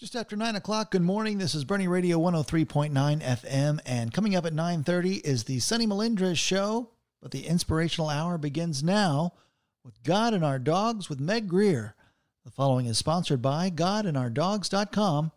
Just 0.00 0.16
after 0.16 0.34
9 0.34 0.56
o'clock, 0.56 0.92
good 0.92 1.02
morning. 1.02 1.36
This 1.36 1.54
is 1.54 1.66
Boerne 1.66 1.86
Radio 1.86 2.18
103.9 2.18 2.90
FM, 3.20 3.80
and 3.84 4.14
coming 4.14 4.34
up 4.34 4.46
at 4.46 4.54
9.30 4.54 5.20
is 5.26 5.44
the 5.44 5.58
Sunny 5.58 5.86
Melindres 5.86 6.38
Show, 6.38 6.88
but 7.20 7.32
the 7.32 7.46
inspirational 7.46 8.08
hour 8.08 8.38
begins 8.38 8.82
now 8.82 9.34
with 9.84 10.02
God 10.02 10.32
and 10.32 10.42
Our 10.42 10.58
Dogs 10.58 11.10
with 11.10 11.20
Meg 11.20 11.48
Greer. 11.48 11.94
The 12.46 12.50
following 12.50 12.86
is 12.86 12.96
sponsored 12.96 13.42
by 13.42 13.68
GodandOurDogs.com, 13.68 15.32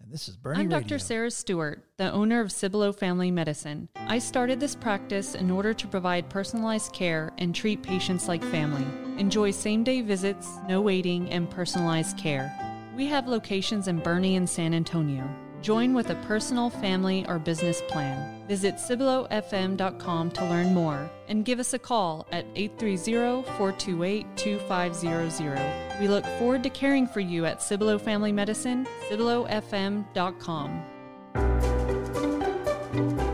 and 0.00 0.12
this 0.12 0.28
is 0.28 0.36
Boerne 0.36 0.56
I'm 0.56 0.68
Radio. 0.68 0.80
Dr. 0.80 0.98
Sarah 0.98 1.30
Stewart, 1.30 1.84
the 1.96 2.10
owner 2.10 2.40
of 2.40 2.50
Cibolo 2.50 2.90
Family 2.90 3.30
Medicine. 3.30 3.88
I 3.94 4.18
started 4.18 4.58
this 4.58 4.74
practice 4.74 5.36
in 5.36 5.48
order 5.48 5.72
to 5.74 5.86
provide 5.86 6.28
personalized 6.28 6.92
care 6.92 7.32
and 7.38 7.54
treat 7.54 7.84
patients 7.84 8.26
like 8.26 8.42
family. 8.42 8.84
Enjoy 9.16 9.52
same 9.52 9.84
day 9.84 10.00
visits, 10.00 10.48
no 10.66 10.80
waiting, 10.80 11.30
and 11.30 11.48
personalized 11.48 12.18
care. 12.18 12.67
We 12.98 13.06
have 13.06 13.28
locations 13.28 13.86
in 13.86 14.00
Boerne 14.00 14.36
and 14.36 14.50
San 14.50 14.74
Antonio. 14.74 15.22
Join 15.62 15.94
with 15.94 16.10
a 16.10 16.16
personal, 16.26 16.68
family, 16.68 17.24
or 17.28 17.38
business 17.38 17.80
plan. 17.86 18.44
Visit 18.48 18.74
CiboloFM.com 18.74 20.32
to 20.32 20.44
learn 20.44 20.74
more 20.74 21.08
and 21.28 21.44
give 21.44 21.60
us 21.60 21.74
a 21.74 21.78
call 21.78 22.26
at 22.32 22.44
830 22.56 23.44
428 23.56 24.26
2500. 24.36 26.00
We 26.00 26.08
look 26.08 26.26
forward 26.40 26.64
to 26.64 26.70
caring 26.70 27.06
for 27.06 27.20
you 27.20 27.44
at 27.46 27.62
Cibolo 27.62 27.98
Family 27.98 28.32
Medicine, 28.32 28.84
CiboloFM.com. 29.08 30.82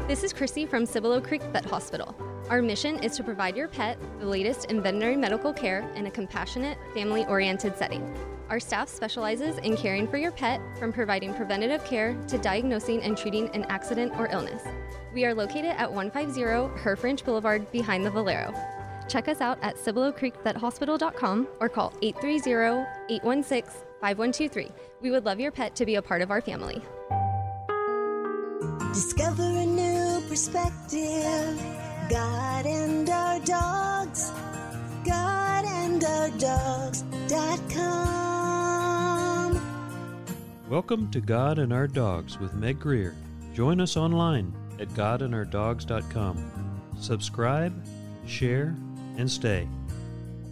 This 0.06 0.22
is 0.22 0.34
Chrissy 0.34 0.66
from 0.66 0.84
Cibolo 0.84 1.22
Creek 1.22 1.42
Vet 1.54 1.64
Hospital. 1.64 2.14
Our 2.50 2.60
mission 2.60 3.02
is 3.02 3.16
to 3.16 3.24
provide 3.24 3.56
your 3.56 3.68
pet 3.68 3.98
the 4.20 4.26
latest 4.26 4.66
in 4.66 4.82
veterinary 4.82 5.16
medical 5.16 5.54
care 5.54 5.90
in 5.94 6.04
a 6.04 6.10
compassionate, 6.10 6.76
family 6.92 7.24
oriented 7.24 7.78
setting. 7.78 8.14
Our 8.50 8.60
staff 8.60 8.88
specializes 8.88 9.58
in 9.58 9.76
caring 9.76 10.06
for 10.06 10.18
your 10.18 10.30
pet 10.32 10.60
from 10.78 10.92
providing 10.92 11.34
preventative 11.34 11.84
care 11.84 12.14
to 12.28 12.38
diagnosing 12.38 13.02
and 13.02 13.16
treating 13.16 13.48
an 13.50 13.64
accident 13.64 14.12
or 14.18 14.28
illness. 14.30 14.62
We 15.14 15.24
are 15.24 15.34
located 15.34 15.74
at 15.76 15.92
150 15.92 16.40
Herff 16.80 17.02
Ranch 17.02 17.24
Boulevard 17.24 17.70
behind 17.72 18.04
the 18.04 18.10
Valero. 18.10 18.54
Check 19.08 19.28
us 19.28 19.40
out 19.40 19.58
at 19.62 19.76
CiboloCreekVetHospital.com 19.76 21.48
or 21.60 21.68
call 21.68 21.90
830-816-5123. 22.02 24.72
We 25.00 25.10
would 25.10 25.24
love 25.24 25.40
your 25.40 25.52
pet 25.52 25.74
to 25.76 25.86
be 25.86 25.94
a 25.96 26.02
part 26.02 26.22
of 26.22 26.30
our 26.30 26.40
family. 26.40 26.80
Discover 28.92 29.42
a 29.42 29.66
new 29.66 30.22
perspective. 30.28 31.60
God 32.10 32.66
and 32.66 33.08
our 33.08 33.40
dogs. 33.40 34.30
God 35.04 35.64
and 35.66 36.02
our 36.02 36.30
dogs.com. 36.30 37.04
Welcome 40.70 41.10
to 41.10 41.20
God 41.20 41.58
and 41.58 41.74
Our 41.74 41.86
Dogs 41.86 42.38
with 42.38 42.54
Meg 42.54 42.80
Greer. 42.80 43.14
Join 43.52 43.82
us 43.82 43.98
online 43.98 44.54
at 44.80 44.88
godandourdogs.com. 44.90 46.80
Subscribe, 46.98 47.84
share, 48.26 48.74
and 49.18 49.30
stay. 49.30 49.68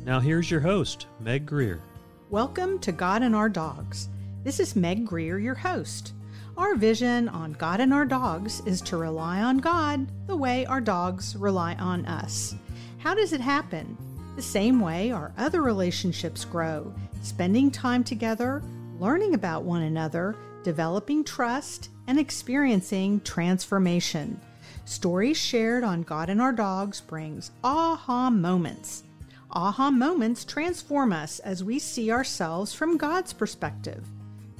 Now 0.04 0.20
here's 0.20 0.50
your 0.50 0.60
host, 0.60 1.06
Meg 1.18 1.46
Greer. 1.46 1.80
Welcome 2.28 2.78
to 2.80 2.92
God 2.92 3.22
and 3.22 3.34
Our 3.34 3.48
Dogs. 3.48 4.10
This 4.44 4.60
is 4.60 4.76
Meg 4.76 5.06
Greer, 5.06 5.38
your 5.38 5.54
host. 5.54 6.12
Our 6.58 6.74
vision 6.74 7.30
on 7.30 7.52
God 7.54 7.80
and 7.80 7.94
Our 7.94 8.04
Dogs 8.04 8.60
is 8.66 8.82
to 8.82 8.98
rely 8.98 9.40
on 9.40 9.58
God 9.58 10.08
the 10.26 10.36
way 10.36 10.66
our 10.66 10.82
dogs 10.82 11.36
rely 11.36 11.74
on 11.76 12.04
us. 12.04 12.54
How 12.98 13.14
does 13.14 13.32
it 13.32 13.40
happen? 13.40 13.96
The 14.36 14.42
same 14.42 14.80
way 14.80 15.12
our 15.12 15.32
other 15.36 15.60
relationships 15.60 16.44
grow, 16.44 16.92
spending 17.22 17.70
time 17.70 18.02
together, 18.02 18.62
learning 18.98 19.34
about 19.34 19.64
one 19.64 19.82
another, 19.82 20.36
developing 20.62 21.22
trust, 21.22 21.90
and 22.06 22.18
experiencing 22.18 23.20
transformation. 23.20 24.40
Stories 24.84 25.36
shared 25.36 25.84
on 25.84 26.02
God 26.02 26.30
and 26.30 26.40
Our 26.40 26.52
Dogs 26.52 27.00
brings 27.00 27.50
aha 27.62 28.30
moments. 28.30 29.04
Aha 29.50 29.90
moments 29.90 30.44
transform 30.44 31.12
us 31.12 31.38
as 31.40 31.62
we 31.62 31.78
see 31.78 32.10
ourselves 32.10 32.72
from 32.72 32.96
God's 32.96 33.34
perspective. 33.34 34.06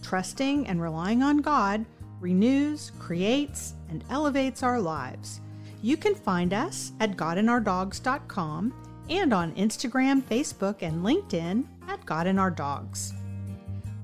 Trusting 0.02 0.66
and 0.66 0.82
relying 0.82 1.22
on 1.22 1.38
God 1.38 1.86
renews, 2.20 2.92
creates, 2.98 3.74
and 3.88 4.04
elevates 4.10 4.62
our 4.62 4.80
lives. 4.80 5.40
You 5.82 5.96
can 5.96 6.14
find 6.14 6.52
us 6.52 6.92
at 7.00 7.16
godandourdogs.com 7.16 8.72
and 9.18 9.34
on 9.34 9.54
Instagram, 9.56 10.22
Facebook, 10.22 10.80
and 10.80 11.04
LinkedIn 11.04 11.64
at 11.86 12.04
God 12.06 12.26
and 12.26 12.40
Our 12.40 12.50
Dogs. 12.50 13.12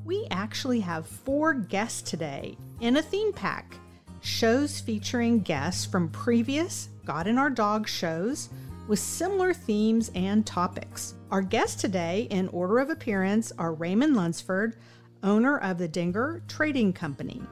We 0.04 0.26
actually 0.30 0.80
have 0.80 1.06
four 1.06 1.54
guests 1.54 2.02
today 2.02 2.56
in 2.80 2.96
a 2.96 3.02
theme 3.02 3.32
pack 3.32 3.74
shows 4.20 4.80
featuring 4.80 5.41
guests 5.41 5.86
from 5.86 6.10
previous 6.10 6.91
God 7.06 7.26
and 7.26 7.38
Our 7.38 7.48
Dog 7.48 7.88
shows 7.88 8.50
with 8.86 8.98
similar 8.98 9.54
themes 9.54 10.10
and 10.14 10.47
topics. 10.47 11.14
Our 11.30 11.42
guests 11.42 11.80
today, 11.80 12.26
in 12.30 12.48
order 12.48 12.78
of 12.78 12.91
appearance, 12.91 13.50
are 13.58 13.72
Raymond 13.72 14.14
Lunsford, 14.14 14.76
owner 15.22 15.58
of 15.58 15.78
the 15.78 15.88
Dienger 15.88 16.47
Trading 16.48 16.92
Company, 16.92 17.42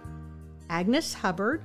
Agnes 0.68 1.14
Hubbard, 1.14 1.62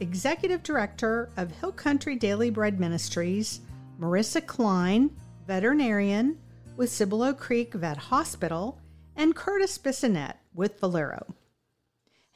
Executive 0.00 0.62
Director 0.62 1.30
of 1.36 1.50
Hill 1.50 1.72
Country 1.72 2.16
Daily 2.16 2.50
Bread 2.50 2.80
Ministries, 2.80 3.60
Marissa 3.98 4.44
Klein, 4.46 5.10
veterinarian 5.44 6.38
with 6.76 6.88
Cibolo 6.88 7.32
Creek 7.32 7.74
Vet 7.74 7.96
Hospital, 7.96 8.80
and 9.16 9.34
Curtis 9.34 9.76
Bissonette 9.76 10.36
with 10.54 10.78
Valero. 10.78 11.34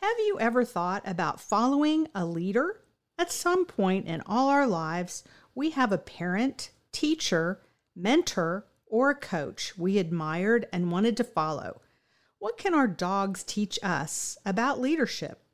Have 0.00 0.18
you 0.18 0.40
ever 0.40 0.64
thought 0.64 1.02
about 1.06 1.40
following 1.40 2.08
a 2.16 2.26
leader? 2.26 2.80
At 3.16 3.30
some 3.30 3.64
point 3.64 4.08
in 4.08 4.22
all 4.26 4.48
our 4.48 4.66
lives, 4.66 5.22
we 5.54 5.70
have 5.70 5.92
a 5.92 5.98
parent, 5.98 6.70
teacher, 6.90 7.60
mentor, 7.94 8.66
or 8.86 9.10
a 9.10 9.14
coach 9.14 9.78
we 9.78 9.98
admired 9.98 10.66
and 10.72 10.90
wanted 10.90 11.16
to 11.18 11.24
follow. 11.24 11.80
What 12.40 12.58
can 12.58 12.74
our 12.74 12.88
dogs 12.88 13.44
teach 13.44 13.78
us 13.84 14.36
about 14.44 14.80
leadership? 14.80 15.44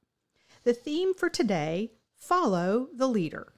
The 0.65 0.73
theme 0.73 1.13
for 1.13 1.29
today 1.29 1.93
follow 2.17 2.89
the 2.95 3.09
leader. 3.09 3.53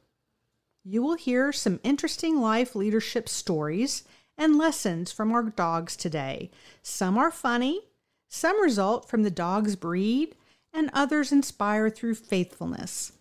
You 0.84 1.02
will 1.02 1.16
hear 1.16 1.52
some 1.52 1.80
interesting 1.82 2.40
life 2.40 2.74
leadership 2.74 3.28
stories 3.28 4.04
and 4.38 4.56
lessons 4.56 5.12
from 5.12 5.30
our 5.32 5.42
dogs 5.42 5.94
today. 5.94 6.50
Some 6.82 7.18
are 7.18 7.30
funny, 7.30 7.82
some 8.28 8.60
result 8.62 9.08
from 9.08 9.22
the 9.22 9.30
dog's 9.30 9.76
breed, 9.76 10.36
and 10.72 10.90
others 10.92 11.32
inspire 11.32 11.90
through 11.90 12.14
faithfulness. 12.14 13.12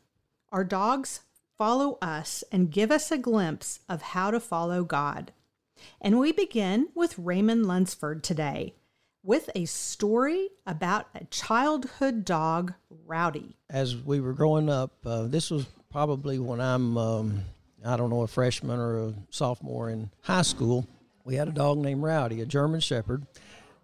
Our 0.52 0.64
dogs 0.64 1.22
follow 1.58 1.98
us 2.02 2.44
and 2.52 2.72
give 2.72 2.92
us 2.92 3.12
a 3.12 3.18
glimpse 3.18 3.82
of 3.90 4.02
how 4.02 4.32
to 4.32 4.40
follow 4.40 4.84
God. 4.86 5.34
And 6.00 6.18
we 6.20 6.32
begin 6.32 6.88
with 6.96 7.20
Raymond 7.20 7.66
Lunsford 7.66 8.24
today 8.24 8.76
with 9.22 9.50
a 9.54 9.66
story 9.66 10.50
about 10.66 11.08
a 11.14 11.26
childhood 11.26 12.24
dog, 12.24 12.74
Rowdy. 13.06 13.58
As 13.70 13.98
we 13.98 14.22
were 14.22 14.34
growing 14.34 14.70
up, 14.70 14.94
uh, 15.06 15.24
this 15.24 15.52
was 15.52 15.66
probably 15.92 16.40
when 16.40 16.62
I'm, 16.62 16.98
um, 16.98 17.42
I 17.86 17.98
don't 17.98 18.10
know, 18.10 18.22
a 18.22 18.28
freshman 18.28 18.80
or 18.80 19.08
a 19.08 19.14
sophomore 19.30 19.90
in 19.90 20.10
high 20.22 20.44
school. 20.44 20.88
We 21.26 21.36
had 21.36 21.48
a 21.48 21.52
dog 21.52 21.78
named 21.80 22.02
Rowdy, 22.02 22.42
a 22.42 22.46
German 22.46 22.80
Shepherd, 22.80 23.26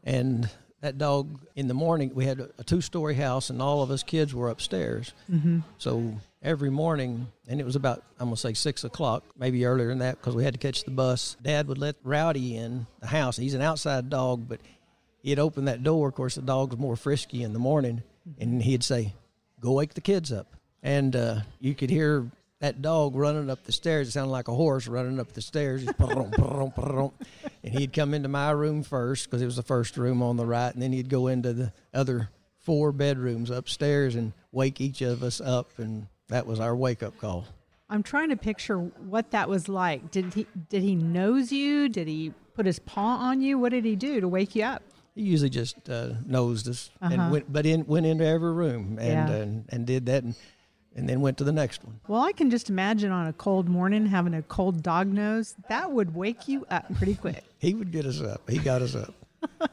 and 0.03 0.49
that 0.81 0.97
dog 0.99 1.39
in 1.55 1.67
the 1.67 1.73
morning 1.73 2.11
we 2.13 2.25
had 2.25 2.39
a 2.59 2.63
two-story 2.63 3.15
house 3.15 3.49
and 3.49 3.59
all 3.59 3.81
of 3.81 3.89
us 3.89 4.03
kids 4.03 4.35
were 4.35 4.49
upstairs. 4.49 5.13
Mm-hmm. 5.31 5.61
so 5.79 6.13
every 6.43 6.69
morning 6.69 7.25
and 7.47 7.59
it 7.59 7.63
was 7.63 7.75
about 7.75 8.03
i'm 8.19 8.27
going 8.27 8.35
to 8.35 8.39
say 8.39 8.53
six 8.53 8.83
o'clock 8.83 9.23
maybe 9.35 9.65
earlier 9.65 9.87
than 9.87 9.97
that 9.97 10.19
because 10.19 10.35
we 10.35 10.43
had 10.43 10.53
to 10.53 10.59
catch 10.59 10.83
the 10.83 10.91
bus. 10.91 11.37
Dad 11.41 11.67
would 11.67 11.79
let 11.79 11.95
rowdy 12.03 12.55
in 12.55 12.85
the 12.99 13.07
house. 13.07 13.35
He's 13.35 13.55
an 13.55 13.63
outside 13.63 14.11
dog 14.11 14.47
but 14.47 14.59
he'd 15.23 15.39
open 15.39 15.65
that 15.65 15.81
door. 15.81 16.09
Of 16.09 16.13
course 16.13 16.35
the 16.35 16.43
dog's 16.43 16.77
more 16.77 16.95
frisky 16.95 17.41
in 17.41 17.53
the 17.53 17.59
morning 17.59 18.03
and 18.37 18.61
he'd 18.61 18.83
say 18.83 19.13
go 19.59 19.71
wake 19.71 19.95
the 19.95 20.01
kids 20.01 20.31
up 20.31 20.55
and 20.85 21.15
uh, 21.15 21.39
you 21.59 21.73
could 21.73 21.89
hear 21.89 22.29
that 22.61 22.81
dog 22.81 23.15
running 23.15 23.49
up 23.49 23.63
the 23.63 23.71
stairs. 23.71 24.07
It 24.07 24.11
sounded 24.11 24.31
like 24.31 24.47
a 24.47 24.53
horse 24.53 24.87
running 24.87 25.19
up 25.19 25.33
the 25.33 25.41
stairs. 25.41 25.83
and 27.63 27.73
he'd 27.73 27.91
come 27.91 28.13
into 28.13 28.29
my 28.29 28.51
room 28.51 28.83
first 28.83 29.25
because 29.25 29.41
it 29.41 29.45
was 29.45 29.55
the 29.55 29.63
first 29.63 29.97
room 29.97 30.21
on 30.21 30.37
the 30.37 30.45
right, 30.45 30.71
and 30.73 30.81
then 30.81 30.93
he'd 30.93 31.09
go 31.09 31.27
into 31.27 31.53
the 31.53 31.73
other 31.93 32.29
four 32.59 32.91
bedrooms 32.91 33.49
upstairs 33.49 34.15
and 34.15 34.31
wake 34.51 34.79
each 34.79 35.01
of 35.01 35.23
us 35.23 35.41
up, 35.41 35.67
and 35.77 36.07
that 36.29 36.45
was 36.45 36.59
our 36.59 36.75
wake 36.75 37.01
up 37.03 37.17
call. 37.17 37.45
I'm 37.89 38.03
trying 38.03 38.29
to 38.29 38.37
picture 38.37 38.77
what 38.77 39.31
that 39.31 39.49
was 39.49 39.67
like. 39.67 40.11
Did 40.11 40.33
he 40.33 40.47
did 40.69 40.81
he 40.81 40.95
nose 40.95 41.51
you? 41.51 41.89
Did 41.89 42.07
he 42.07 42.33
put 42.53 42.65
his 42.65 42.79
paw 42.79 43.17
on 43.17 43.41
you? 43.41 43.59
What 43.59 43.69
did 43.69 43.85
he 43.85 43.95
do 43.95 44.21
to 44.21 44.27
wake 44.27 44.55
you 44.55 44.63
up? 44.63 44.81
He 45.13 45.21
usually 45.21 45.49
just 45.49 45.89
uh, 45.89 46.13
nosed 46.25 46.67
us, 46.67 46.89
uh-huh. 47.01 47.13
and 47.13 47.31
went, 47.31 47.53
but 47.53 47.65
in, 47.65 47.85
went 47.85 48.05
into 48.05 48.25
every 48.25 48.51
room 48.53 48.97
and, 48.99 49.29
yeah. 49.29 49.35
and 49.35 49.65
and 49.69 49.85
did 49.85 50.07
that. 50.07 50.23
And 50.23 50.35
and 50.95 51.09
then 51.09 51.21
went 51.21 51.37
to 51.37 51.43
the 51.43 51.51
next 51.51 51.83
one. 51.83 51.99
Well, 52.07 52.21
I 52.21 52.31
can 52.31 52.49
just 52.49 52.69
imagine 52.69 53.11
on 53.11 53.27
a 53.27 53.33
cold 53.33 53.67
morning 53.67 54.05
having 54.05 54.33
a 54.33 54.41
cold 54.41 54.81
dog 54.81 55.07
nose. 55.07 55.55
That 55.69 55.91
would 55.91 56.15
wake 56.15 56.47
you 56.47 56.65
up 56.71 56.93
pretty 56.95 57.15
quick. 57.15 57.43
he 57.59 57.73
would 57.73 57.91
get 57.91 58.05
us 58.05 58.21
up. 58.21 58.49
He 58.49 58.57
got 58.57 58.81
us 58.81 58.95
up. 58.95 59.13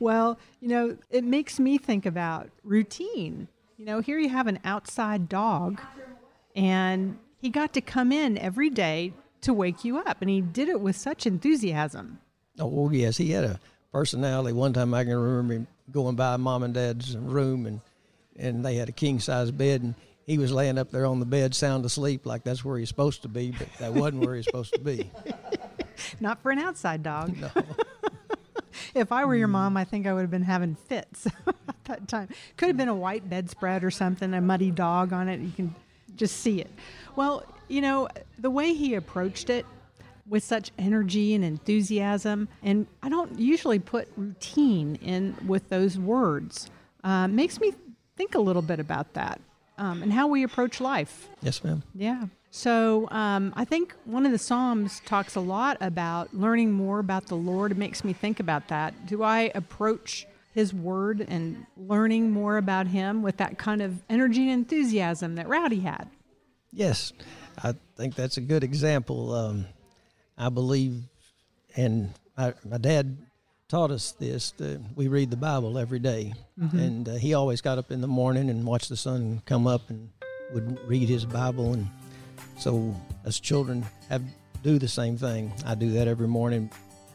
well, 0.00 0.38
you 0.60 0.68
know, 0.68 0.96
it 1.10 1.24
makes 1.24 1.60
me 1.60 1.78
think 1.78 2.04
about 2.04 2.50
routine. 2.64 3.48
You 3.76 3.86
know, 3.86 4.00
here 4.00 4.18
you 4.18 4.28
have 4.28 4.46
an 4.46 4.58
outside 4.64 5.28
dog, 5.28 5.80
and 6.54 7.16
he 7.40 7.48
got 7.48 7.72
to 7.74 7.80
come 7.80 8.12
in 8.12 8.36
every 8.36 8.68
day 8.68 9.14
to 9.42 9.54
wake 9.54 9.84
you 9.84 9.98
up, 9.98 10.20
and 10.20 10.28
he 10.28 10.40
did 10.40 10.68
it 10.68 10.80
with 10.80 10.96
such 10.96 11.26
enthusiasm. 11.26 12.20
Oh, 12.58 12.66
well, 12.66 12.92
yes, 12.92 13.16
he 13.16 13.30
had 13.30 13.44
a 13.44 13.60
personality. 13.92 14.52
One 14.52 14.72
time 14.72 14.92
I 14.92 15.04
can 15.04 15.14
remember 15.14 15.54
him 15.54 15.66
going 15.90 16.16
by 16.16 16.36
mom 16.36 16.62
and 16.62 16.74
dad's 16.74 17.16
room, 17.16 17.66
and 17.66 17.80
and 18.36 18.64
they 18.64 18.76
had 18.76 18.88
a 18.88 18.92
king 18.92 19.20
size 19.20 19.50
bed, 19.50 19.82
and 19.82 19.94
he 20.30 20.38
was 20.38 20.52
laying 20.52 20.78
up 20.78 20.92
there 20.92 21.06
on 21.06 21.18
the 21.18 21.26
bed, 21.26 21.56
sound 21.56 21.84
asleep, 21.84 22.24
like 22.24 22.44
that's 22.44 22.64
where 22.64 22.78
he's 22.78 22.88
supposed 22.88 23.22
to 23.22 23.28
be, 23.28 23.50
but 23.50 23.66
that 23.80 23.92
wasn't 23.92 24.24
where 24.24 24.36
he's 24.36 24.44
supposed 24.44 24.72
to 24.72 24.78
be. 24.78 25.10
Not 26.20 26.40
for 26.40 26.52
an 26.52 26.60
outside 26.60 27.02
dog. 27.02 27.36
No. 27.36 27.50
if 28.94 29.10
I 29.10 29.24
were 29.24 29.34
your 29.34 29.48
mom, 29.48 29.76
I 29.76 29.82
think 29.82 30.06
I 30.06 30.12
would 30.12 30.20
have 30.20 30.30
been 30.30 30.44
having 30.44 30.76
fits 30.76 31.26
at 31.46 31.84
that 31.86 32.06
time. 32.06 32.28
Could 32.56 32.68
have 32.68 32.76
been 32.76 32.88
a 32.88 32.94
white 32.94 33.28
bedspread 33.28 33.82
or 33.82 33.90
something, 33.90 34.32
a 34.32 34.40
muddy 34.40 34.70
dog 34.70 35.12
on 35.12 35.28
it. 35.28 35.40
You 35.40 35.50
can 35.50 35.74
just 36.14 36.36
see 36.36 36.60
it. 36.60 36.70
Well, 37.16 37.44
you 37.66 37.80
know, 37.80 38.06
the 38.38 38.50
way 38.50 38.72
he 38.72 38.94
approached 38.94 39.50
it 39.50 39.66
with 40.28 40.44
such 40.44 40.70
energy 40.78 41.34
and 41.34 41.44
enthusiasm, 41.44 42.46
and 42.62 42.86
I 43.02 43.08
don't 43.08 43.36
usually 43.36 43.80
put 43.80 44.06
routine 44.16 44.94
in 45.02 45.34
with 45.44 45.68
those 45.70 45.98
words, 45.98 46.70
uh, 47.02 47.26
makes 47.26 47.58
me 47.58 47.72
think 48.16 48.36
a 48.36 48.40
little 48.40 48.62
bit 48.62 48.78
about 48.78 49.14
that 49.14 49.40
um, 49.80 50.02
and 50.02 50.12
how 50.12 50.26
we 50.28 50.42
approach 50.42 50.80
life. 50.80 51.28
Yes, 51.40 51.64
ma'am. 51.64 51.82
Yeah. 51.94 52.26
So 52.50 53.08
um, 53.10 53.52
I 53.56 53.64
think 53.64 53.94
one 54.04 54.26
of 54.26 54.32
the 54.32 54.38
Psalms 54.38 55.00
talks 55.06 55.36
a 55.36 55.40
lot 55.40 55.78
about 55.80 56.34
learning 56.34 56.72
more 56.72 56.98
about 56.98 57.26
the 57.26 57.36
Lord. 57.36 57.72
It 57.72 57.78
makes 57.78 58.04
me 58.04 58.12
think 58.12 58.40
about 58.40 58.68
that. 58.68 59.06
Do 59.06 59.22
I 59.22 59.50
approach 59.54 60.26
His 60.52 60.74
Word 60.74 61.24
and 61.26 61.64
learning 61.76 62.30
more 62.30 62.58
about 62.58 62.88
Him 62.88 63.22
with 63.22 63.38
that 63.38 63.56
kind 63.56 63.80
of 63.80 64.02
energy 64.10 64.50
and 64.50 64.64
enthusiasm 64.64 65.36
that 65.36 65.48
Rowdy 65.48 65.80
had? 65.80 66.10
Yes, 66.72 67.12
I 67.62 67.74
think 67.96 68.14
that's 68.14 68.36
a 68.36 68.42
good 68.42 68.62
example. 68.62 69.32
Um, 69.32 69.66
I 70.36 70.50
believe, 70.50 71.04
and 71.76 72.12
my, 72.36 72.54
my 72.64 72.78
dad 72.78 73.16
taught 73.70 73.92
us 73.92 74.10
this 74.12 74.50
that 74.52 74.80
we 74.96 75.06
read 75.06 75.30
the 75.30 75.36
Bible 75.36 75.78
every 75.78 76.00
day. 76.00 76.34
and 76.72 77.08
uh, 77.08 77.14
he 77.14 77.34
always 77.34 77.60
got 77.60 77.78
up 77.78 77.92
in 77.92 78.00
the 78.00 78.08
morning 78.08 78.50
and 78.50 78.66
watched 78.66 78.88
the 78.88 78.96
sun 78.96 79.40
come 79.46 79.66
up 79.68 79.88
and 79.88 80.10
would 80.52 80.78
read 80.86 81.08
his 81.08 81.24
Bible. 81.24 81.72
And 81.74 81.88
so, 82.58 82.94
as 83.24 83.38
children, 83.38 83.86
have 84.08 84.22
do 84.64 84.78
the 84.78 84.88
same 84.88 85.16
thing. 85.16 85.52
I 85.64 85.74
do 85.76 85.90
that 85.92 86.08
every 86.08 86.28
morning. 86.28 86.68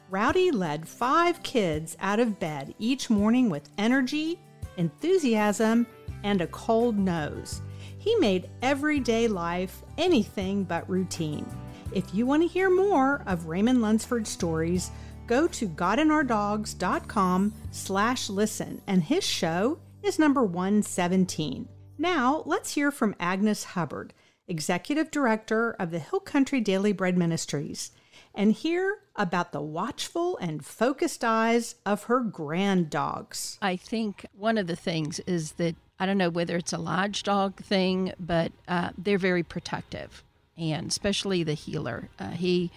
Rowdy 0.10 0.50
led 0.50 0.88
five 0.88 1.44
kids 1.44 1.98
out 2.00 2.19
of 2.19 2.40
bed 2.40 2.74
each 2.80 3.10
morning 3.10 3.50
with 3.50 3.69
energy, 3.78 4.40
enthusiasm, 4.78 5.86
and 6.24 6.42
a 6.42 6.48
cold 6.48 6.98
nose. 6.98 7.62
He 7.98 8.16
made 8.16 8.50
everyday 8.62 9.28
life 9.28 9.84
anything 9.98 10.63
but 10.63 10.90
routine. 10.90 11.46
If 11.92 12.16
you 12.16 12.25
want 12.25 12.44
to 12.44 12.48
hear 12.48 12.69
more 12.69 13.22
of 13.25 13.46
Raymond 13.46 13.81
Lunsford's 13.81 14.30
stories, 14.30 14.90
go 15.27 15.48
to 15.48 15.68
godandourdogs.com 15.68 17.54
slash 17.72 18.30
listen, 18.30 18.81
and 18.88 19.04
his 19.04 19.24
show 19.24 19.80
is 20.04 20.19
number 20.19 20.44
117. 20.44 21.68
Now, 21.98 22.44
let's 22.45 22.74
hear 22.74 22.92
from 22.92 23.16
Agnes 23.19 23.63
Hubbard, 23.63 24.13
Executive 24.48 25.10
Director 25.10 25.72
of 25.80 25.92
the 25.92 26.00
Hill 26.00 26.19
Country 26.19 26.62
Daily 26.62 26.92
Bread 26.92 27.18
Ministries, 27.18 27.92
and 28.33 28.51
hear 28.51 29.00
about 29.16 29.51
the 29.51 29.62
watchful 29.62 30.38
and 30.38 30.66
focused 30.66 31.24
eyes 31.24 31.75
of 31.86 32.04
her 32.04 32.19
grand 32.19 32.89
dogs. 32.89 33.57
I 33.62 33.78
think 33.78 34.25
one 34.33 34.57
of 34.57 34.68
the 34.68 34.75
things 34.75 35.19
is 35.21 35.54
that 35.54 35.75
I 36.00 36.06
don't 36.06 36.18
know 36.18 36.30
whether 36.30 36.57
it's 36.57 36.74
a 36.74 36.78
large 36.78 37.24
dog 37.24 37.63
thing, 37.63 38.13
but 38.19 38.51
uh, 38.68 38.89
they're 38.98 39.18
very 39.18 39.44
protective, 39.44 40.24
and 40.57 40.88
especially 40.88 41.44
the 41.44 41.54
heeler. 41.54 42.10
Uh, 42.19 42.31
he 42.31 42.71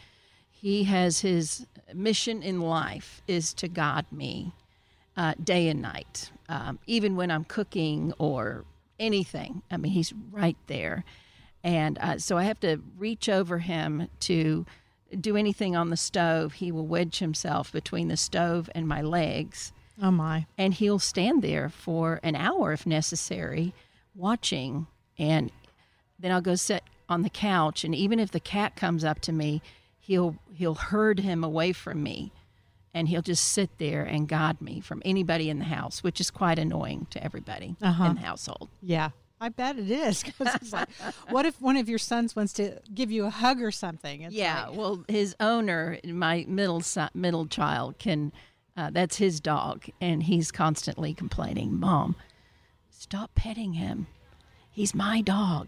he 0.60 0.84
has 0.84 1.20
his 1.20 1.66
mission 1.94 2.43
in 2.43 2.60
life 2.60 3.22
is 3.28 3.55
to 3.55 3.69
guard 3.69 4.06
me 4.10 4.52
uh, 5.16 5.34
day 5.43 5.69
and 5.69 5.81
night, 5.81 6.31
um, 6.49 6.78
even 6.87 7.16
when 7.16 7.31
I'm 7.31 7.44
cooking 7.44 8.12
or 8.19 8.64
anything. 8.99 9.62
I 9.70 9.76
mean, 9.76 9.93
he's 9.93 10.12
right 10.31 10.56
there, 10.66 11.05
and 11.62 11.99
uh, 11.99 12.19
so 12.19 12.37
I 12.37 12.44
have 12.44 12.60
to 12.60 12.81
reach 12.99 13.28
over 13.28 13.58
him 13.58 14.08
to 14.20 14.66
do 15.20 15.37
anything 15.37 15.75
on 15.76 15.90
the 15.90 15.96
stove. 15.96 16.55
He 16.55 16.70
will 16.72 16.87
wedge 16.87 17.19
himself 17.20 17.72
between 17.72 18.08
the 18.08 18.16
stove 18.16 18.69
and 18.75 18.87
my 18.87 19.00
legs 19.00 19.72
Oh 20.02 20.11
my. 20.11 20.46
and 20.58 20.75
he'll 20.75 20.99
stand 20.99 21.43
there 21.43 21.69
for 21.69 22.20
an 22.22 22.37
hour 22.37 22.72
if 22.72 22.87
necessary 22.87 23.72
watching 24.14 24.87
and 25.19 25.50
then 26.19 26.31
I'll 26.32 26.40
go 26.40 26.56
sit 26.56 26.82
on 27.08 27.22
the 27.22 27.31
couch 27.31 27.84
and 27.84 27.94
even 27.94 28.19
if 28.20 28.31
the 28.32 28.40
cat 28.40 28.76
comes 28.76 29.02
up 29.04 29.20
to 29.20 29.32
me 29.32 29.62
he'll 30.08 30.34
he'll 30.55 30.75
herd 30.75 31.20
him 31.20 31.44
away 31.44 31.72
from 31.72 32.02
me 32.02 32.32
and 32.94 33.08
he'll 33.08 33.22
just 33.22 33.44
sit 33.44 33.70
there 33.78 34.02
and 34.02 34.26
guard 34.26 34.60
me 34.60 34.81
from 34.81 35.00
anybody 35.05 35.49
in 35.50 35.58
the 35.58 35.66
house 35.66 36.02
which 36.02 36.19
is 36.20 36.31
quite 36.31 36.58
annoying 36.58 37.06
to 37.10 37.22
everybody 37.22 37.76
Uh-huh. 37.82 38.05
in 38.06 38.14
the 38.16 38.22
household 38.22 38.69
Yeah, 38.82 39.10
I 39.40 39.50
bet 39.50 39.78
it 39.78 39.90
is. 39.90 40.22
'cause 40.25 40.49
it's 40.55 40.72
like, 40.72 40.88
what 41.31 41.44
if 41.46 41.60
one 41.60 41.76
of 41.76 41.88
your 41.88 41.99
sons 41.99 42.34
wants 42.34 42.52
to 42.55 42.81
give 42.93 43.10
you 43.12 43.26
a 43.26 43.31
hug 43.31 43.60
or 43.60 43.70
something? 43.70 44.22
It's 44.22 44.34
yeah 44.34 44.66
like- 44.66 44.78
well 44.78 45.05
his 45.08 45.37
owner 45.38 45.99
my 46.05 46.44
middle 46.49 46.81
son, 46.81 47.11
middle 47.14 47.46
child 47.46 47.99
can 47.99 48.32
uh, 48.78 48.90
that's 48.90 49.16
his 49.19 49.40
dog 49.40 49.84
and 50.00 50.22
he's 50.22 50.50
constantly 50.50 51.12
complaining 51.12 51.78
mom 51.78 52.16
stop 52.90 53.34
petting 53.34 53.75
him 53.75 54.06
he's 54.78 54.94
my 54.94 55.20
dog 55.20 55.66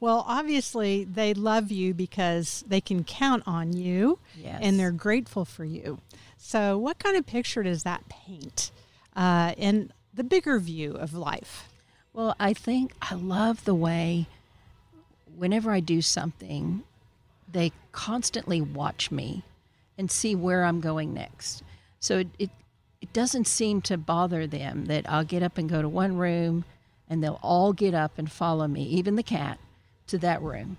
Well, 0.00 0.24
obviously, 0.26 1.04
they 1.04 1.32
love 1.34 1.70
you 1.70 1.94
because 1.94 2.64
they 2.66 2.80
can 2.80 3.04
count 3.04 3.42
on 3.46 3.72
you 3.72 4.18
Yes. 4.36 4.58
and 4.62 4.78
they're 4.78 4.90
grateful 4.92 5.44
for 5.44 5.64
you. 5.64 6.00
So, 6.36 6.76
what 6.76 6.98
kind 6.98 7.16
of 7.16 7.24
picture 7.26 7.62
does 7.62 7.84
that 7.84 8.08
paint 8.08 8.70
uh, 9.16 9.54
in 9.56 9.92
the 10.12 10.24
bigger 10.24 10.58
view 10.58 10.92
of 10.94 11.14
life? 11.14 11.68
Well, 12.12 12.34
I 12.38 12.52
think 12.52 12.92
I 13.00 13.14
love 13.14 13.64
the 13.64 13.74
way 13.74 14.26
whenever 15.34 15.70
I 15.70 15.80
do 15.80 16.02
something, 16.02 16.82
they 17.50 17.72
constantly 17.92 18.60
watch 18.60 19.10
me 19.10 19.44
and 19.96 20.10
see 20.10 20.34
where 20.34 20.64
I'm 20.64 20.80
going 20.80 21.14
next. 21.14 21.62
So 22.00 22.18
it, 22.18 22.28
it, 22.38 22.50
it 23.00 23.12
doesn't 23.12 23.46
seem 23.46 23.80
to 23.82 23.96
bother 23.96 24.46
them 24.46 24.86
that 24.86 25.08
I'll 25.08 25.24
get 25.24 25.42
up 25.42 25.56
and 25.58 25.70
go 25.70 25.80
to 25.80 25.88
one 25.88 26.16
room 26.16 26.64
and 27.08 27.22
they'll 27.22 27.40
all 27.42 27.72
get 27.72 27.94
up 27.94 28.18
and 28.18 28.30
follow 28.30 28.66
me, 28.66 28.84
even 28.84 29.16
the 29.16 29.22
cat, 29.22 29.58
to 30.06 30.18
that 30.18 30.42
room. 30.42 30.78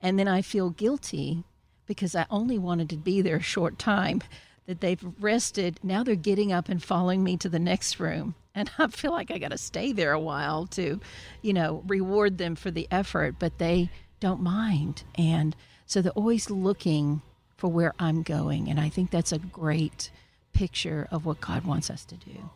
And 0.00 0.18
then 0.18 0.28
I 0.28 0.42
feel 0.42 0.70
guilty 0.70 1.44
because 1.86 2.14
I 2.14 2.26
only 2.30 2.58
wanted 2.58 2.88
to 2.90 2.96
be 2.96 3.20
there 3.20 3.36
a 3.36 3.42
short 3.42 3.78
time, 3.78 4.22
that 4.66 4.80
they've 4.80 5.04
rested. 5.20 5.78
Now 5.82 6.02
they're 6.02 6.14
getting 6.14 6.52
up 6.52 6.68
and 6.68 6.82
following 6.82 7.22
me 7.22 7.36
to 7.38 7.48
the 7.48 7.58
next 7.58 8.00
room. 8.00 8.34
And 8.54 8.70
I 8.78 8.86
feel 8.86 9.10
like 9.10 9.30
I 9.30 9.38
got 9.38 9.50
to 9.50 9.58
stay 9.58 9.92
there 9.92 10.12
a 10.12 10.20
while 10.20 10.66
to, 10.68 11.00
you 11.42 11.52
know, 11.52 11.82
reward 11.86 12.38
them 12.38 12.54
for 12.54 12.70
the 12.70 12.88
effort, 12.90 13.36
but 13.38 13.58
they 13.58 13.90
don't 14.20 14.40
mind. 14.40 15.02
And 15.16 15.54
so 15.86 16.00
they're 16.00 16.12
always 16.12 16.50
looking 16.50 17.20
for 17.56 17.68
where 17.68 17.94
I'm 17.98 18.22
going. 18.22 18.70
And 18.70 18.80
I 18.80 18.88
think 18.88 19.10
that's 19.10 19.32
a 19.32 19.38
great 19.38 20.10
picture 20.52 21.08
of 21.10 21.26
what 21.26 21.40
God 21.40 21.64
wants 21.64 21.90
us 21.90 22.04
to 22.06 22.16
do. 22.16 22.50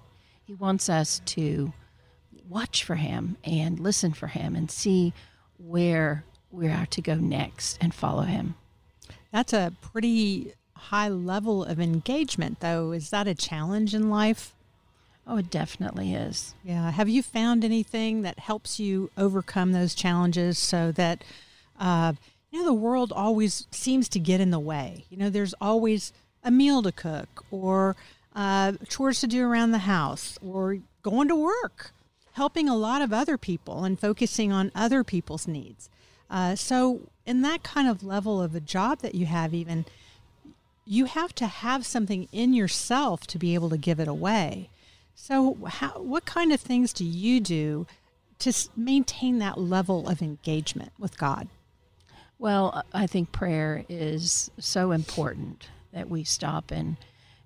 He 0.45 0.55
wants 0.55 0.89
us 0.89 1.21
to 1.27 1.73
watch 2.49 2.85
for 2.85 2.95
him 2.97 3.37
and 3.45 3.79
listen 3.79 4.13
for 4.13 4.29
him 4.29 4.57
and 4.57 4.71
see 4.71 5.13
where 5.59 6.25
we 6.51 6.69
are 6.69 6.87
to 6.87 7.03
go 7.03 7.15
next 7.15 7.79
and 7.81 7.95
follow 7.95 8.23
him. 8.23 8.55
That's 9.33 9.53
a 9.53 9.73
pretty 9.83 10.55
high 10.75 11.09
level 11.09 11.65
of 11.65 11.81
engagement, 11.81 12.61
though. 12.61 12.93
Is 12.93 13.11
that 13.11 13.29
a 13.29 13.35
challenge 13.35 13.95
in 13.95 14.09
life? 14.09 14.55
Oh, 15.27 15.37
it 15.37 15.51
definitely 15.51 16.15
is. 16.15 16.55
Yeah. 16.65 16.91
Have 16.91 17.09
you 17.09 17.23
found 17.23 17.65
anything 17.65 18.23
that 18.23 18.39
helps 18.39 18.81
you 18.81 19.11
overcome 19.19 19.73
those 19.73 19.95
challenges 19.95 20.59
so 20.59 20.91
that, 20.93 21.23
uh, 21.79 22.15
you 22.51 22.61
know, 22.61 22.65
the 22.65 22.73
world 22.73 23.13
always 23.13 23.67
seems 23.71 24.09
to 24.11 24.19
get 24.19 24.41
in 24.41 24.51
the 24.51 24.59
way? 24.59 25.05
You 25.11 25.19
know, 25.19 25.29
there's 25.29 25.55
always 25.61 26.15
a 26.43 26.51
meal 26.51 26.83
to 26.83 26.93
cook 26.93 27.45
or 27.51 27.95
uh, 28.35 28.73
chores 28.89 29.21
to 29.21 29.27
do 29.27 29.47
around 29.47 29.73
the 29.73 29.79
house 29.79 30.39
or 30.43 30.79
going 31.03 31.29
to 31.29 31.37
work, 31.37 31.91
helping 32.39 32.69
a 32.69 32.77
lot 32.77 33.03
of 33.03 33.13
other 33.13 33.37
people 33.37 33.83
and 33.83 33.99
focusing 33.99 34.53
on 34.53 34.71
other 34.73 35.03
people's 35.03 35.49
needs. 35.49 35.91
Uh, 36.31 36.55
so, 36.55 37.01
in 37.27 37.43
that 37.43 37.65
kind 37.65 37.89
of 37.89 38.05
level 38.05 38.41
of 38.41 38.55
a 38.55 38.61
job 38.61 39.01
that 39.01 39.17
you 39.17 39.27
have, 39.27 39.53
even, 39.53 39.85
you 40.87 41.07
have 41.07 41.35
to 41.35 41.47
have 41.49 41.85
something 41.85 42.29
in 42.31 42.55
yourself 42.55 43.27
to 43.27 43.39
be 43.39 43.55
able 43.55 43.69
to 43.69 43.77
give 43.77 43.99
it 43.99 44.07
away. 44.07 44.71
So, 45.17 45.59
how, 45.67 46.01
what 46.01 46.27
kind 46.27 46.53
of 46.53 46.61
things 46.61 46.93
do 46.93 47.05
you 47.05 47.41
do 47.41 47.89
to 48.39 48.53
maintain 48.77 49.41
that 49.41 49.59
level 49.59 50.09
of 50.09 50.23
engagement 50.23 50.93
with 50.97 51.19
God? 51.19 51.49
Well, 52.39 52.85
I 52.95 53.09
think 53.09 53.33
prayer 53.33 53.85
is 53.89 54.49
so 54.61 54.93
important 54.93 55.67
that 55.93 56.09
we 56.09 56.23
stop 56.23 56.71
and 56.71 56.99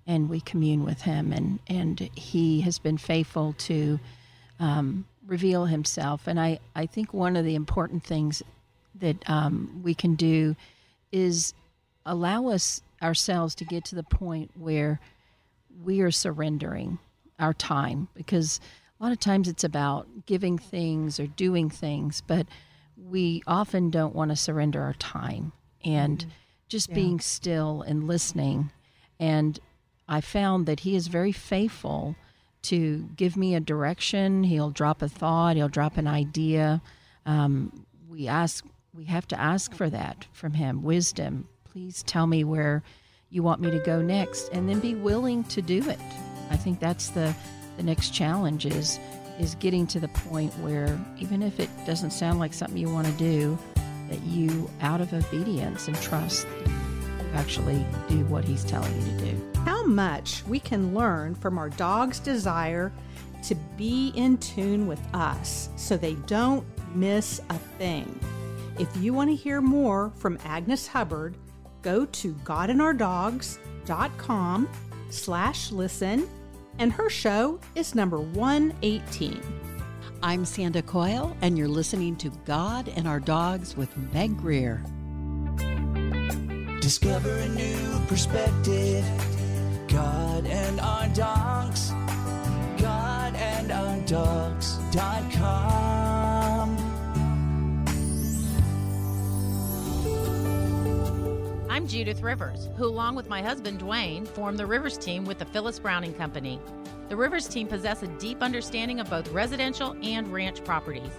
and 0.05 0.29
we 0.29 0.39
commune 0.39 0.83
with 0.83 1.01
him 1.01 1.33
and 1.33 1.59
and 1.67 1.99
he 2.15 2.61
has 2.61 2.77
been 2.77 2.99
faithful 2.99 3.55
to 3.57 3.99
um, 4.59 5.05
reveal 5.25 5.65
himself. 5.65 6.27
And 6.27 6.39
I, 6.39 6.59
I 6.75 6.85
think 6.85 7.13
one 7.13 7.35
of 7.35 7.45
the 7.45 7.55
important 7.55 8.03
things 8.03 8.41
that 8.95 9.27
um, 9.29 9.81
we 9.83 9.93
can 9.93 10.15
do 10.15 10.55
is 11.11 11.53
allow 12.05 12.47
us 12.47 12.81
ourselves 13.01 13.55
to 13.55 13.65
get 13.65 13.83
to 13.85 13.95
the 13.95 14.03
point 14.03 14.51
where 14.55 14.99
we 15.83 16.01
are 16.01 16.11
surrendering 16.11 16.99
our 17.39 17.53
time 17.53 18.07
because 18.13 18.59
a 18.99 19.03
lot 19.03 19.11
of 19.11 19.19
times 19.19 19.47
it's 19.47 19.63
about 19.63 20.07
giving 20.25 20.57
things 20.57 21.19
or 21.19 21.25
doing 21.25 21.69
things 21.69 22.21
but 22.27 22.45
we 22.95 23.41
often 23.47 23.89
don't 23.89 24.15
want 24.15 24.29
to 24.29 24.35
surrender 24.35 24.81
our 24.81 24.93
time 24.93 25.51
and 25.83 26.25
just 26.67 26.89
Yeah. 26.89 26.95
being 26.95 27.19
still 27.19 27.81
and 27.81 28.07
listening. 28.07 28.71
And 29.19 29.59
I 30.07 30.21
found 30.21 30.65
that 30.65 30.81
he 30.81 30.95
is 30.95 31.07
very 31.07 31.31
faithful 31.31 32.15
to 32.63 33.07
give 33.15 33.37
me 33.37 33.55
a 33.55 33.59
direction. 33.59 34.43
He'll 34.43 34.71
drop 34.71 35.01
a 35.01 35.09
thought. 35.09 35.55
He'll 35.55 35.69
drop 35.69 35.97
an 35.97 36.07
idea. 36.07 36.81
Um, 37.25 37.85
we 38.09 38.27
ask. 38.27 38.65
We 38.93 39.05
have 39.05 39.27
to 39.29 39.39
ask 39.39 39.73
for 39.73 39.89
that 39.89 40.27
from 40.33 40.53
him. 40.53 40.83
Wisdom. 40.83 41.47
Please 41.71 42.03
tell 42.03 42.27
me 42.27 42.43
where 42.43 42.83
you 43.29 43.41
want 43.41 43.59
me 43.59 43.71
to 43.71 43.79
go 43.79 44.01
next, 44.01 44.49
and 44.49 44.69
then 44.69 44.79
be 44.79 44.93
willing 44.93 45.43
to 45.45 45.61
do 45.61 45.89
it. 45.89 45.99
I 46.51 46.57
think 46.57 46.79
that's 46.79 47.09
the 47.09 47.33
the 47.77 47.83
next 47.83 48.11
challenge 48.13 48.65
is 48.65 48.99
is 49.39 49.55
getting 49.55 49.87
to 49.87 49.99
the 49.99 50.07
point 50.09 50.53
where 50.59 50.99
even 51.17 51.41
if 51.41 51.59
it 51.59 51.69
doesn't 51.85 52.11
sound 52.11 52.39
like 52.39 52.53
something 52.53 52.77
you 52.77 52.89
want 52.89 53.07
to 53.07 53.13
do, 53.13 53.57
that 54.09 54.21
you, 54.23 54.69
out 54.81 55.01
of 55.01 55.11
obedience 55.13 55.87
and 55.87 55.99
trust, 56.01 56.45
actually 57.33 57.83
do 58.07 58.23
what 58.25 58.45
he's 58.45 58.63
telling 58.63 58.93
you 59.01 59.17
to 59.17 59.25
do. 59.25 59.52
How 59.65 59.85
much 59.85 60.43
we 60.47 60.59
can 60.59 60.93
learn 60.93 61.33
from 61.35 61.57
our 61.57 61.69
dog's 61.69 62.19
desire 62.19 62.91
to 63.43 63.55
be 63.77 64.11
in 64.15 64.37
tune 64.37 64.87
with 64.87 65.01
us 65.13 65.69
so 65.75 65.97
they 65.97 66.15
don't 66.27 66.65
miss 66.95 67.41
a 67.49 67.57
thing. 67.77 68.17
If 68.79 68.87
you 68.97 69.13
want 69.13 69.29
to 69.29 69.35
hear 69.35 69.61
more 69.61 70.11
from 70.15 70.39
Agnes 70.45 70.87
Hubbard, 70.87 71.35
go 71.81 72.05
to 72.05 72.33
godandourdogs.com 72.33 74.69
slash 75.09 75.71
listen 75.71 76.29
and 76.79 76.91
her 76.91 77.09
show 77.09 77.59
is 77.75 77.95
number 77.95 78.19
118. 78.19 79.41
I'm 80.23 80.43
Sanda 80.43 80.85
Coyle, 80.85 81.35
and 81.41 81.57
you're 81.57 81.67
listening 81.67 82.15
to 82.17 82.29
God 82.45 82.91
and 82.95 83.07
Our 83.07 83.19
Dogs 83.19 83.75
with 83.75 83.95
Meg 84.13 84.37
Greer. 84.37 84.83
Discover 86.79 87.29
a 87.29 87.49
new 87.49 87.99
perspective. 88.07 89.32
God 89.93 90.47
and 90.47 90.79
our 90.79 91.07
dogs. 91.09 91.91
God 92.81 93.35
and 93.35 93.71
our 93.71 93.99
dogs.com. 94.07 94.87
I'm 101.69 101.87
Judith 101.87 102.23
Rivers, 102.23 102.69
who, 102.75 102.85
along 102.85 103.13
with 103.13 103.29
my 103.29 103.43
husband 103.43 103.79
Dwayne, 103.81 104.27
formed 104.27 104.57
the 104.57 104.65
Rivers 104.65 104.97
team 104.97 105.25
with 105.25 105.37
the 105.37 105.45
Phyllis 105.45 105.77
Browning 105.77 106.15
Company. 106.15 106.59
The 107.09 107.15
Rivers 107.15 107.47
team 107.47 107.67
possess 107.67 108.01
a 108.01 108.07
deep 108.17 108.41
understanding 108.41 108.99
of 108.99 109.11
both 109.11 109.29
residential 109.29 109.95
and 110.01 110.33
ranch 110.33 110.63
properties. 110.63 111.11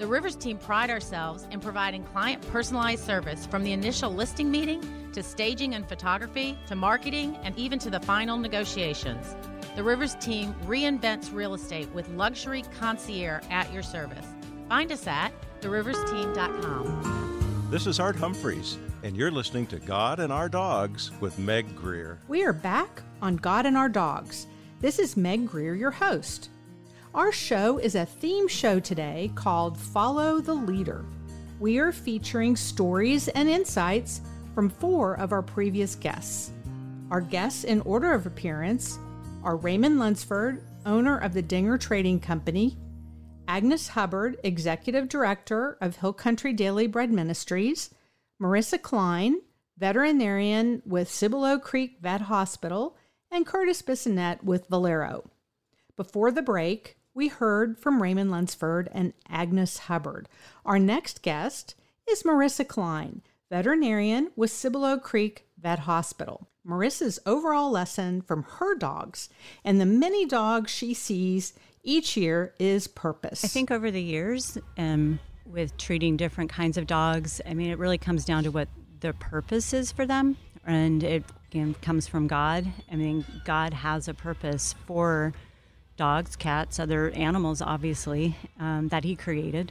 The 0.00 0.06
Rivers 0.06 0.34
team 0.34 0.56
pride 0.56 0.88
ourselves 0.88 1.46
in 1.50 1.60
providing 1.60 2.04
client 2.04 2.40
personalized 2.50 3.04
service 3.04 3.44
from 3.44 3.62
the 3.62 3.72
initial 3.72 4.10
listing 4.10 4.50
meeting 4.50 4.82
to 5.12 5.22
staging 5.22 5.74
and 5.74 5.86
photography 5.86 6.58
to 6.68 6.74
marketing 6.74 7.36
and 7.42 7.54
even 7.58 7.78
to 7.80 7.90
the 7.90 8.00
final 8.00 8.38
negotiations. 8.38 9.36
The 9.76 9.82
Rivers 9.82 10.14
team 10.14 10.54
reinvents 10.64 11.34
real 11.34 11.52
estate 11.52 11.92
with 11.92 12.08
luxury 12.14 12.64
concierge 12.78 13.44
at 13.50 13.70
your 13.74 13.82
service. 13.82 14.24
Find 14.70 14.90
us 14.90 15.06
at 15.06 15.34
theriversteam.com. 15.60 17.68
This 17.70 17.86
is 17.86 18.00
Art 18.00 18.16
Humphreys, 18.16 18.78
and 19.02 19.14
you're 19.14 19.30
listening 19.30 19.66
to 19.66 19.78
God 19.80 20.18
and 20.18 20.32
Our 20.32 20.48
Dogs 20.48 21.10
with 21.20 21.38
Meg 21.38 21.76
Greer. 21.76 22.18
We 22.26 22.42
are 22.42 22.54
back 22.54 23.02
on 23.20 23.36
God 23.36 23.66
and 23.66 23.76
Our 23.76 23.90
Dogs. 23.90 24.46
This 24.80 24.98
is 24.98 25.14
Meg 25.14 25.46
Greer, 25.46 25.74
your 25.74 25.90
host. 25.90 26.48
Our 27.12 27.32
show 27.32 27.78
is 27.78 27.96
a 27.96 28.06
theme 28.06 28.46
show 28.46 28.78
today 28.78 29.32
called 29.34 29.76
Follow 29.76 30.40
the 30.40 30.54
Leader. 30.54 31.04
We 31.58 31.80
are 31.80 31.90
featuring 31.90 32.54
stories 32.54 33.26
and 33.26 33.48
insights 33.48 34.20
from 34.54 34.70
four 34.70 35.14
of 35.18 35.32
our 35.32 35.42
previous 35.42 35.96
guests. 35.96 36.52
Our 37.10 37.20
guests 37.20 37.64
in 37.64 37.80
order 37.80 38.12
of 38.12 38.26
appearance 38.26 39.00
are 39.42 39.56
Raymond 39.56 39.98
Lunsford, 39.98 40.62
owner 40.86 41.18
of 41.18 41.34
the 41.34 41.42
Dienger 41.42 41.80
Trading 41.80 42.20
Company, 42.20 42.78
Agnes 43.48 43.88
Hubbard, 43.88 44.38
Executive 44.44 45.08
Director 45.08 45.78
of 45.80 45.96
Hill 45.96 46.12
Country 46.12 46.52
Daily 46.52 46.86
Bread 46.86 47.10
Ministries, 47.10 47.92
Marissa 48.40 48.80
Klein, 48.80 49.40
veterinarian 49.76 50.80
with 50.86 51.10
Cibolo 51.10 51.58
Creek 51.58 51.98
Vet 52.00 52.20
Hospital, 52.20 52.96
and 53.32 53.44
Curtis 53.44 53.82
Bissonette 53.82 54.44
with 54.44 54.68
Valero. 54.68 55.28
Before 55.96 56.30
the 56.30 56.40
break, 56.40 56.96
we 57.20 57.28
heard 57.28 57.78
from 57.78 58.00
Raymond 58.00 58.30
Lunsford 58.30 58.88
and 58.92 59.12
Agnes 59.28 59.76
Hubbard. 59.76 60.26
Our 60.64 60.78
next 60.78 61.20
guest 61.20 61.74
is 62.08 62.22
Marissa 62.22 62.66
Klein, 62.66 63.20
veterinarian 63.50 64.30
with 64.36 64.50
Cibolo 64.50 64.96
Creek 64.96 65.44
Vet 65.60 65.80
Hospital. 65.80 66.48
Marissa's 66.66 67.18
overall 67.26 67.70
lesson 67.70 68.22
from 68.22 68.44
her 68.44 68.74
dogs 68.74 69.28
and 69.66 69.78
the 69.78 69.84
many 69.84 70.24
dogs 70.24 70.70
she 70.70 70.94
sees 70.94 71.52
each 71.82 72.16
year 72.16 72.54
is 72.58 72.86
purpose. 72.86 73.44
I 73.44 73.48
think 73.48 73.70
over 73.70 73.90
the 73.90 74.02
years, 74.02 74.56
um, 74.78 75.20
with 75.44 75.76
treating 75.76 76.16
different 76.16 76.48
kinds 76.48 76.78
of 76.78 76.86
dogs, 76.86 77.38
I 77.46 77.52
mean, 77.52 77.70
it 77.70 77.78
really 77.78 77.98
comes 77.98 78.24
down 78.24 78.44
to 78.44 78.50
what 78.50 78.68
the 79.00 79.12
purpose 79.12 79.74
is 79.74 79.92
for 79.92 80.06
them. 80.06 80.38
And 80.66 81.04
it 81.04 81.24
again, 81.50 81.74
comes 81.82 82.06
from 82.06 82.28
God. 82.28 82.66
I 82.90 82.96
mean, 82.96 83.26
God 83.44 83.74
has 83.74 84.08
a 84.08 84.14
purpose 84.14 84.74
for 84.86 85.34
dogs, 86.00 86.34
cats, 86.34 86.80
other 86.80 87.10
animals, 87.10 87.60
obviously, 87.60 88.34
um, 88.58 88.88
that 88.88 89.04
He 89.04 89.14
created. 89.14 89.70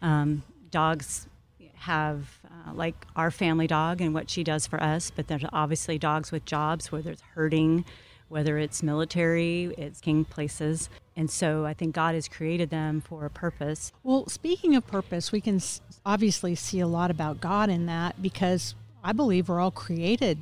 Um, 0.00 0.42
dogs 0.70 1.26
have, 1.74 2.40
uh, 2.46 2.72
like 2.72 2.94
our 3.14 3.30
family 3.30 3.66
dog 3.66 4.00
and 4.00 4.14
what 4.14 4.30
she 4.30 4.42
does 4.42 4.66
for 4.66 4.82
us, 4.82 5.12
but 5.14 5.28
there's 5.28 5.44
obviously 5.52 5.98
dogs 5.98 6.32
with 6.32 6.46
jobs, 6.46 6.90
whether 6.90 7.10
it's 7.10 7.20
herding, 7.34 7.84
whether 8.28 8.56
it's 8.56 8.82
military, 8.82 9.74
it's 9.76 10.00
king 10.00 10.24
places. 10.24 10.88
And 11.14 11.30
so 11.30 11.66
I 11.66 11.74
think 11.74 11.94
God 11.94 12.14
has 12.14 12.26
created 12.26 12.70
them 12.70 13.02
for 13.02 13.26
a 13.26 13.30
purpose. 13.30 13.92
Well, 14.02 14.26
speaking 14.28 14.76
of 14.76 14.86
purpose, 14.86 15.30
we 15.30 15.42
can 15.42 15.60
obviously 16.06 16.54
see 16.54 16.80
a 16.80 16.86
lot 16.86 17.10
about 17.10 17.38
God 17.38 17.68
in 17.68 17.84
that 17.84 18.22
because 18.22 18.74
I 19.04 19.12
believe 19.12 19.50
we're 19.50 19.60
all 19.60 19.70
created 19.70 20.38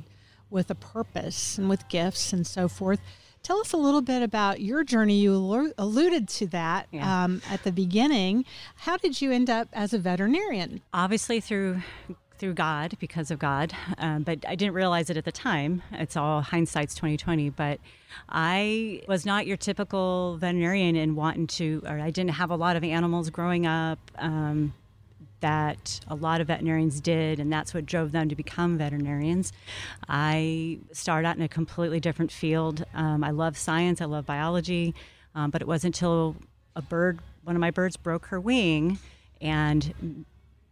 with 0.49 0.71
a 0.71 0.75
purpose 0.75 1.57
and 1.57 1.67
with 1.67 1.89
gifts 1.89 2.31
and 2.31 2.47
so 2.47 2.69
forth. 2.69 3.01
Tell 3.45 3.59
us 3.59 3.73
a 3.73 3.77
little 3.77 4.01
bit 4.01 4.23
about 4.23 4.59
your 4.59 4.83
journey. 4.83 5.19
You 5.19 5.35
alluded 5.77 6.27
to 6.29 6.47
that 6.47 6.87
Yeah. 6.91 7.25
um, 7.25 7.43
at 7.47 7.63
the 7.63 7.71
beginning. 7.71 8.43
How 8.75 8.97
did 8.97 9.21
you 9.21 9.31
end 9.31 9.51
up 9.51 9.67
as 9.71 9.93
a 9.93 9.99
veterinarian? 9.99 10.81
obviously 10.95 11.39
through 11.39 11.83
through 12.39 12.53
God 12.55 12.97
because 12.99 13.29
of 13.31 13.37
God, 13.39 13.71
um, 13.99 14.23
but 14.23 14.39
I 14.45 14.55
didn't 14.55 14.73
realize 14.73 15.09
it 15.11 15.15
at 15.15 15.23
the 15.25 15.31
time. 15.31 15.83
It's 15.91 16.17
all 16.17 16.41
hindsight's 16.41 16.95
twenty 16.95 17.17
twenty. 17.17 17.51
But 17.51 17.79
I 18.27 19.03
was 19.07 19.25
not 19.27 19.45
your 19.45 19.57
typical 19.57 20.37
veterinarian 20.37 20.95
in 20.95 21.15
wanting 21.15 21.45
to, 21.59 21.83
or 21.85 21.99
I 21.99 22.09
didn't 22.09 22.31
have 22.31 22.49
a 22.49 22.55
lot 22.55 22.75
of 22.75 22.83
animals 22.83 23.29
growing 23.29 23.67
up. 23.67 23.99
Um, 24.17 24.73
that 25.41 25.99
a 26.07 26.15
lot 26.15 26.41
of 26.41 26.47
veterinarians 26.47 26.99
did, 27.01 27.39
and 27.39 27.51
that's 27.51 27.73
what 27.73 27.85
drove 27.85 28.11
them 28.11 28.29
to 28.29 28.35
become 28.35 28.77
veterinarians. 28.77 29.51
I 30.07 30.79
started 30.91 31.27
out 31.27 31.35
in 31.35 31.41
a 31.41 31.47
completely 31.47 31.99
different 31.99 32.31
field. 32.31 32.85
Um, 32.93 33.23
I 33.23 33.31
love 33.31 33.57
science, 33.57 34.01
I 34.01 34.05
love 34.05 34.25
biology, 34.25 34.95
um, 35.33 35.51
but 35.51 35.61
it 35.61 35.67
wasn't 35.67 35.95
until 35.95 36.35
a 36.75 36.81
bird, 36.81 37.19
one 37.43 37.55
of 37.55 37.59
my 37.59 37.71
birds, 37.71 37.97
broke 37.97 38.27
her 38.27 38.39
wing, 38.39 38.97
and 39.41 40.25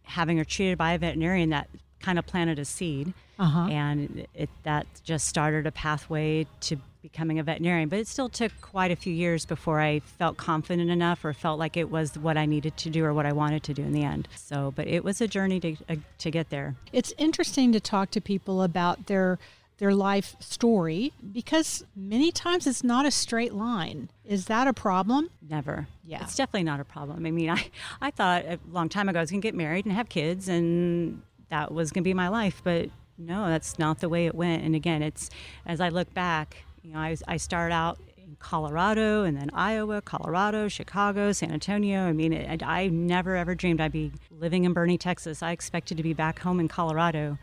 having 0.04 0.36
her 0.38 0.44
treated 0.44 0.78
by 0.78 0.92
a 0.92 0.98
veterinarian 0.98 1.50
that 1.50 1.68
kind 2.04 2.18
of 2.18 2.26
planted 2.26 2.58
a 2.58 2.64
seed, 2.64 3.12
Uh-huh. 3.38 3.66
and 3.70 4.26
it 4.34 4.50
that 4.62 4.86
just 5.04 5.26
started 5.28 5.66
a 5.66 5.72
pathway 5.72 6.46
to 6.60 6.76
becoming 7.02 7.38
a 7.38 7.42
veterinarian. 7.42 7.88
But 7.88 7.98
it 7.98 8.08
still 8.08 8.28
took 8.30 8.52
quite 8.62 8.90
a 8.90 8.96
few 8.96 9.12
years 9.12 9.44
before 9.46 9.78
I 9.80 10.00
felt 10.00 10.36
confident 10.36 10.90
enough 10.90 11.24
or 11.24 11.32
felt 11.34 11.58
like 11.58 11.76
it 11.76 11.90
was 11.90 12.16
what 12.18 12.36
I 12.36 12.46
needed 12.46 12.76
to 12.78 12.90
do 12.90 13.04
or 13.04 13.12
what 13.12 13.26
I 13.26 13.32
wanted 13.32 13.62
to 13.64 13.74
do 13.74 13.82
in 13.82 13.92
the 13.92 14.04
end. 14.04 14.26
So, 14.36 14.72
but 14.76 14.86
it 14.86 15.02
was 15.04 15.20
a 15.20 15.28
journey 15.28 15.60
to 15.60 15.70
uh, 15.88 15.96
to 16.18 16.30
get 16.30 16.48
there. 16.50 16.74
It's 16.92 17.12
interesting 17.18 17.72
to 17.72 17.80
talk 17.80 18.10
to 18.12 18.20
people 18.20 18.62
about 18.62 19.06
their 19.06 19.38
their 19.78 19.92
life 19.94 20.36
story 20.38 21.12
because 21.32 21.84
many 21.96 22.30
times 22.30 22.64
it's 22.66 22.84
not 22.84 23.04
a 23.06 23.10
straight 23.10 23.52
line. 23.52 24.08
Is 24.24 24.44
that 24.46 24.68
a 24.68 24.72
problem? 24.72 25.30
Never. 25.50 25.88
Yeah. 26.06 26.22
It's 26.22 26.36
definitely 26.36 26.62
not 26.72 26.78
a 26.80 26.84
problem. 26.84 27.26
I 27.26 27.30
mean, 27.32 27.50
I, 27.50 27.60
I 28.00 28.10
thought 28.12 28.44
a 28.44 28.58
long 28.70 28.88
time 28.88 29.08
ago 29.08 29.18
I 29.18 29.22
was 29.22 29.30
going 29.32 29.40
to 29.42 29.46
get 29.48 29.54
married 29.56 29.84
and 29.84 29.92
have 29.92 30.08
kids 30.08 30.48
and 30.48 31.22
that 31.54 31.72
was 31.72 31.92
going 31.92 32.02
to 32.02 32.08
be 32.08 32.14
my 32.14 32.28
life. 32.28 32.60
But 32.64 32.90
no, 33.16 33.46
that's 33.46 33.78
not 33.78 34.00
the 34.00 34.08
way 34.08 34.26
it 34.26 34.34
went. 34.34 34.64
And 34.64 34.74
again, 34.74 35.02
it's 35.02 35.30
as 35.66 35.80
I 35.80 35.88
look 35.88 36.12
back, 36.14 36.64
You 36.82 36.92
know, 36.92 36.98
I, 36.98 37.16
I 37.28 37.36
started 37.38 37.72
out 37.74 37.98
in 38.18 38.36
Colorado 38.40 39.24
and 39.24 39.36
then 39.36 39.50
Iowa, 39.54 40.02
Colorado, 40.02 40.68
Chicago, 40.68 41.32
San 41.32 41.52
Antonio. 41.52 42.00
I 42.02 42.12
mean, 42.12 42.32
it, 42.32 42.62
I 42.62 42.88
never 42.88 43.36
ever 43.36 43.54
dreamed 43.54 43.80
I'd 43.80 43.92
be 43.92 44.10
living 44.30 44.64
in 44.64 44.74
Boerne, 44.74 44.98
Texas. 44.98 45.42
I 45.42 45.52
expected 45.52 45.96
to 45.96 46.02
be 46.02 46.12
back 46.12 46.40
home 46.40 46.58
in 46.60 46.68
Colorado, 46.68 47.38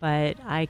but 0.00 0.36
I 0.46 0.68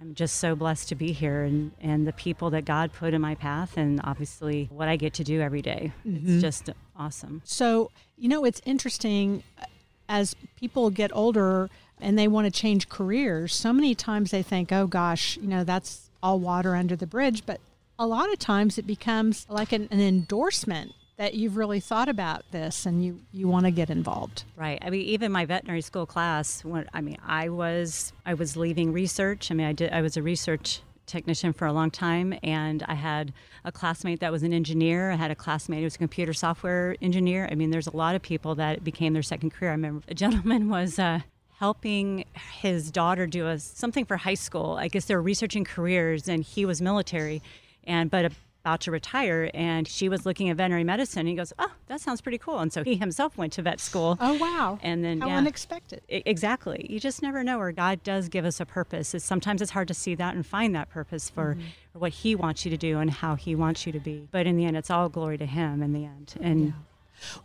I'm 0.00 0.14
just 0.14 0.36
so 0.36 0.54
blessed 0.54 0.88
to 0.90 0.94
be 0.94 1.10
here 1.12 1.42
and, 1.42 1.72
and 1.80 2.06
the 2.06 2.12
people 2.12 2.50
that 2.50 2.64
God 2.64 2.92
put 2.92 3.14
in 3.14 3.20
my 3.20 3.34
path, 3.34 3.76
and 3.76 4.00
obviously 4.04 4.68
what 4.70 4.86
I 4.88 4.96
get 4.96 5.12
to 5.14 5.24
do 5.24 5.40
every 5.40 5.60
day. 5.60 5.92
Mhm. 6.06 6.22
It's 6.28 6.40
just 6.40 6.70
awesome. 6.96 7.42
So, 7.44 7.90
you 8.16 8.28
know, 8.28 8.44
it's 8.44 8.62
interesting 8.64 9.42
uh, 9.60 9.64
as 10.08 10.36
people 10.56 10.90
get 10.90 11.10
older 11.14 11.68
and 12.00 12.18
they 12.18 12.28
want 12.28 12.44
to 12.46 12.50
change 12.50 12.88
careers, 12.88 13.54
so 13.54 13.72
many 13.72 13.94
times 13.94 14.30
they 14.30 14.42
think, 14.42 14.72
oh 14.72 14.86
gosh, 14.86 15.36
you 15.36 15.48
know, 15.48 15.64
that's 15.64 16.10
all 16.22 16.38
water 16.38 16.74
under 16.74 16.96
the 16.96 17.06
bridge. 17.06 17.44
But 17.46 17.60
a 17.98 18.06
lot 18.06 18.32
of 18.32 18.38
times 18.38 18.78
it 18.78 18.86
becomes 18.86 19.46
like 19.48 19.72
an, 19.72 19.88
an 19.90 20.00
endorsement 20.00 20.92
that 21.18 21.34
you've 21.34 21.56
really 21.56 21.80
thought 21.80 22.08
about 22.08 22.44
this 22.52 22.86
and 22.86 23.04
you, 23.04 23.20
you 23.32 23.48
want 23.48 23.66
to 23.66 23.72
get 23.72 23.90
involved. 23.90 24.44
Right. 24.56 24.78
I 24.80 24.90
mean, 24.90 25.02
even 25.02 25.32
my 25.32 25.44
veterinary 25.44 25.82
school 25.82 26.06
class. 26.06 26.64
When 26.64 26.88
I 26.94 27.00
mean, 27.00 27.18
I 27.26 27.48
was 27.48 28.12
I 28.24 28.34
was 28.34 28.56
leaving 28.56 28.92
research. 28.92 29.50
I 29.50 29.54
mean, 29.54 29.66
I 29.66 29.72
did. 29.72 29.92
I 29.92 30.00
was 30.00 30.16
a 30.16 30.22
research 30.22 30.80
technician 31.06 31.52
for 31.52 31.66
a 31.66 31.72
long 31.72 31.90
time, 31.90 32.38
and 32.44 32.84
I 32.86 32.94
had 32.94 33.32
a 33.64 33.72
classmate 33.72 34.20
that 34.20 34.30
was 34.30 34.44
an 34.44 34.52
engineer. 34.52 35.10
I 35.10 35.16
had 35.16 35.30
a 35.30 35.34
classmate 35.34 35.80
who 35.80 35.84
was 35.84 35.96
a 35.96 35.98
computer 35.98 36.32
software 36.32 36.94
engineer. 37.02 37.48
I 37.50 37.56
mean, 37.56 37.70
there's 37.70 37.88
a 37.88 37.96
lot 37.96 38.14
of 38.14 38.22
people 38.22 38.54
that 38.56 38.84
became 38.84 39.12
their 39.12 39.22
second 39.22 39.50
career. 39.50 39.72
I 39.72 39.74
remember 39.74 40.04
a 40.08 40.14
gentleman 40.14 40.68
was. 40.70 40.98
Uh, 40.98 41.20
helping 41.58 42.24
his 42.60 42.90
daughter 42.90 43.26
do 43.26 43.46
a, 43.48 43.58
something 43.58 44.04
for 44.04 44.16
high 44.16 44.34
school. 44.34 44.76
I 44.78 44.88
guess 44.88 45.06
they 45.06 45.14
were 45.16 45.22
researching 45.22 45.64
careers 45.64 46.28
and 46.28 46.42
he 46.44 46.64
was 46.64 46.80
military 46.80 47.42
and 47.84 48.10
but 48.10 48.32
about 48.64 48.80
to 48.82 48.90
retire 48.90 49.50
and 49.54 49.88
she 49.88 50.08
was 50.08 50.26
looking 50.26 50.48
at 50.50 50.56
veterinary 50.56 50.84
medicine. 50.84 51.20
And 51.20 51.28
he 51.28 51.34
goes 51.34 51.52
oh 51.58 51.72
that 51.88 52.00
sounds 52.00 52.20
pretty 52.20 52.38
cool. 52.38 52.58
And 52.60 52.72
so 52.72 52.84
he 52.84 52.94
himself 52.96 53.36
went 53.36 53.52
to 53.54 53.62
vet 53.62 53.80
school. 53.80 54.16
Oh, 54.20 54.34
wow. 54.34 54.78
and 54.82 55.02
then 55.04 55.20
How 55.20 55.28
yeah. 55.28 55.38
unexpected. 55.38 56.02
Exactly. 56.08 56.86
You 56.88 57.00
just 57.00 57.22
never 57.22 57.42
know 57.42 57.58
where 57.58 57.72
god 57.72 58.02
does 58.04 58.28
give 58.28 58.44
us 58.44 58.60
a 58.60 58.66
purpose. 58.66 59.14
It's, 59.14 59.24
sometimes 59.24 59.60
it's 59.62 59.72
hard 59.72 59.88
to 59.88 59.94
see 59.94 60.14
that 60.14 60.34
and 60.36 60.46
find 60.46 60.74
that 60.76 60.90
purpose 60.90 61.28
for, 61.30 61.54
Mhm. 61.56 61.62
for 61.92 61.98
what 61.98 62.12
he 62.12 62.34
wants 62.36 62.64
you 62.64 62.70
to 62.70 62.76
do 62.76 62.98
and 62.98 63.10
how 63.10 63.34
he 63.34 63.54
wants 63.56 63.84
you 63.86 63.92
to 63.92 64.00
be. 64.00 64.28
But 64.30 64.46
in 64.46 64.56
the 64.56 64.64
end 64.64 64.76
it's 64.76 64.90
all 64.90 65.08
glory 65.08 65.38
to 65.38 65.46
him 65.46 65.82
in 65.82 65.92
the 65.92 66.04
end. 66.04 66.34
And 66.40 66.74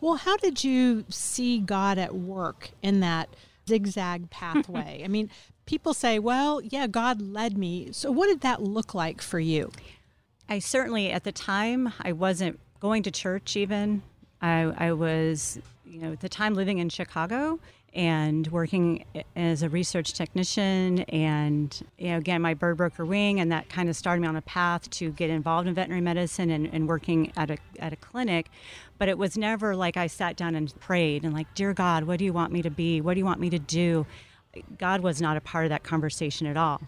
Well, 0.02 0.16
how 0.18 0.38
did 0.38 0.64
you 0.64 1.06
see 1.10 1.58
God 1.58 1.98
at 1.98 2.14
work 2.14 2.70
in 2.84 3.00
that 3.00 3.30
zigzag 3.68 4.30
pathway? 4.30 5.02
I 5.04 5.08
mean, 5.08 5.30
people 5.66 5.94
say, 5.94 6.20
well, 6.20 6.62
yeah, 6.62 6.88
God 6.88 7.22
led 7.22 7.58
me. 7.58 7.90
So, 7.92 8.12
what 8.12 8.28
did 8.28 8.42
that 8.42 8.62
look 8.62 8.94
like 8.94 9.22
for 9.22 9.40
you? 9.40 9.72
I 10.50 10.60
certainly, 10.60 11.12
at 11.12 11.24
the 11.24 11.32
time, 11.32 11.94
I 12.02 12.12
wasn't 12.12 12.60
going 12.80 13.04
to 13.04 13.12
church 13.12 13.56
even. 13.56 14.04
I, 14.42 14.74
I 14.78 14.92
was, 14.92 15.60
you 15.86 16.02
know, 16.02 16.12
at 16.12 16.20
the 16.20 16.30
time 16.30 16.54
living 16.54 16.80
in 16.80 16.90
Chicago 16.90 17.60
and 17.94 18.48
working 18.48 19.06
as 19.36 19.62
a 19.62 19.70
research 19.70 20.14
technician. 20.14 21.02
And, 21.02 21.80
you 21.98 22.10
know, 22.10 22.18
again, 22.18 22.42
my 22.42 22.54
bird 22.54 22.78
broker 22.78 23.06
wing, 23.06 23.40
and 23.40 23.52
that 23.52 23.70
kind 23.70 23.90
of 23.90 23.96
started 23.96 24.22
me 24.22 24.28
on 24.28 24.36
a 24.36 24.42
path 24.42 24.90
to 24.92 25.12
get 25.12 25.30
involved 25.30 25.68
in 25.68 25.76
veterinary 25.76 26.02
medicine 26.02 26.50
and, 26.50 26.68
and 26.74 26.88
working 26.88 27.32
at 27.38 27.52
a, 27.52 27.58
at 27.80 27.94
a 27.94 27.96
clinic. 27.96 28.50
But 28.98 29.10
it 29.10 29.18
was 29.18 29.38
never 29.38 29.76
like 29.76 29.96
I 29.96 30.08
sat 30.08 30.36
down 30.36 30.56
and 30.56 30.74
prayed 30.80 31.24
and, 31.24 31.34
like, 31.34 31.54
Dear 31.54 31.74
God, 31.74 32.06
what 32.06 32.20
do 32.20 32.26
you 32.26 32.34
want 32.34 32.52
me 32.52 32.62
to 32.64 32.72
be? 32.72 33.00
What 33.00 33.14
do 33.14 33.20
you 33.20 33.26
want 33.26 33.40
me 33.40 33.50
to 33.52 33.60
do? 33.60 34.06
God 34.78 35.02
was 35.02 35.22
not 35.22 35.38
a 35.38 35.42
part 35.42 35.66
of 35.66 35.70
that 35.70 35.84
conversation 35.84 36.48
at 36.48 36.58
all. 36.58 36.82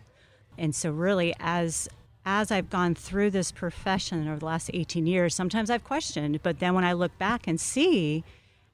And 0.58 0.74
so 0.74 0.92
really 0.92 1.34
as 1.40 1.90
as 2.28 2.52
I've 2.52 2.72
gone 2.72 2.96
through 2.96 3.30
this 3.30 3.52
profession 3.52 4.28
over 4.28 4.40
the 4.40 4.46
last 4.46 4.72
18 4.74 5.06
years, 5.06 5.36
sometimes 5.36 5.70
I've 5.70 5.84
questioned, 5.84 6.42
but 6.42 6.58
then 6.58 6.74
when 6.74 6.84
I 6.84 6.94
look 6.94 7.16
back 7.20 7.46
and 7.46 7.62
see 7.62 8.24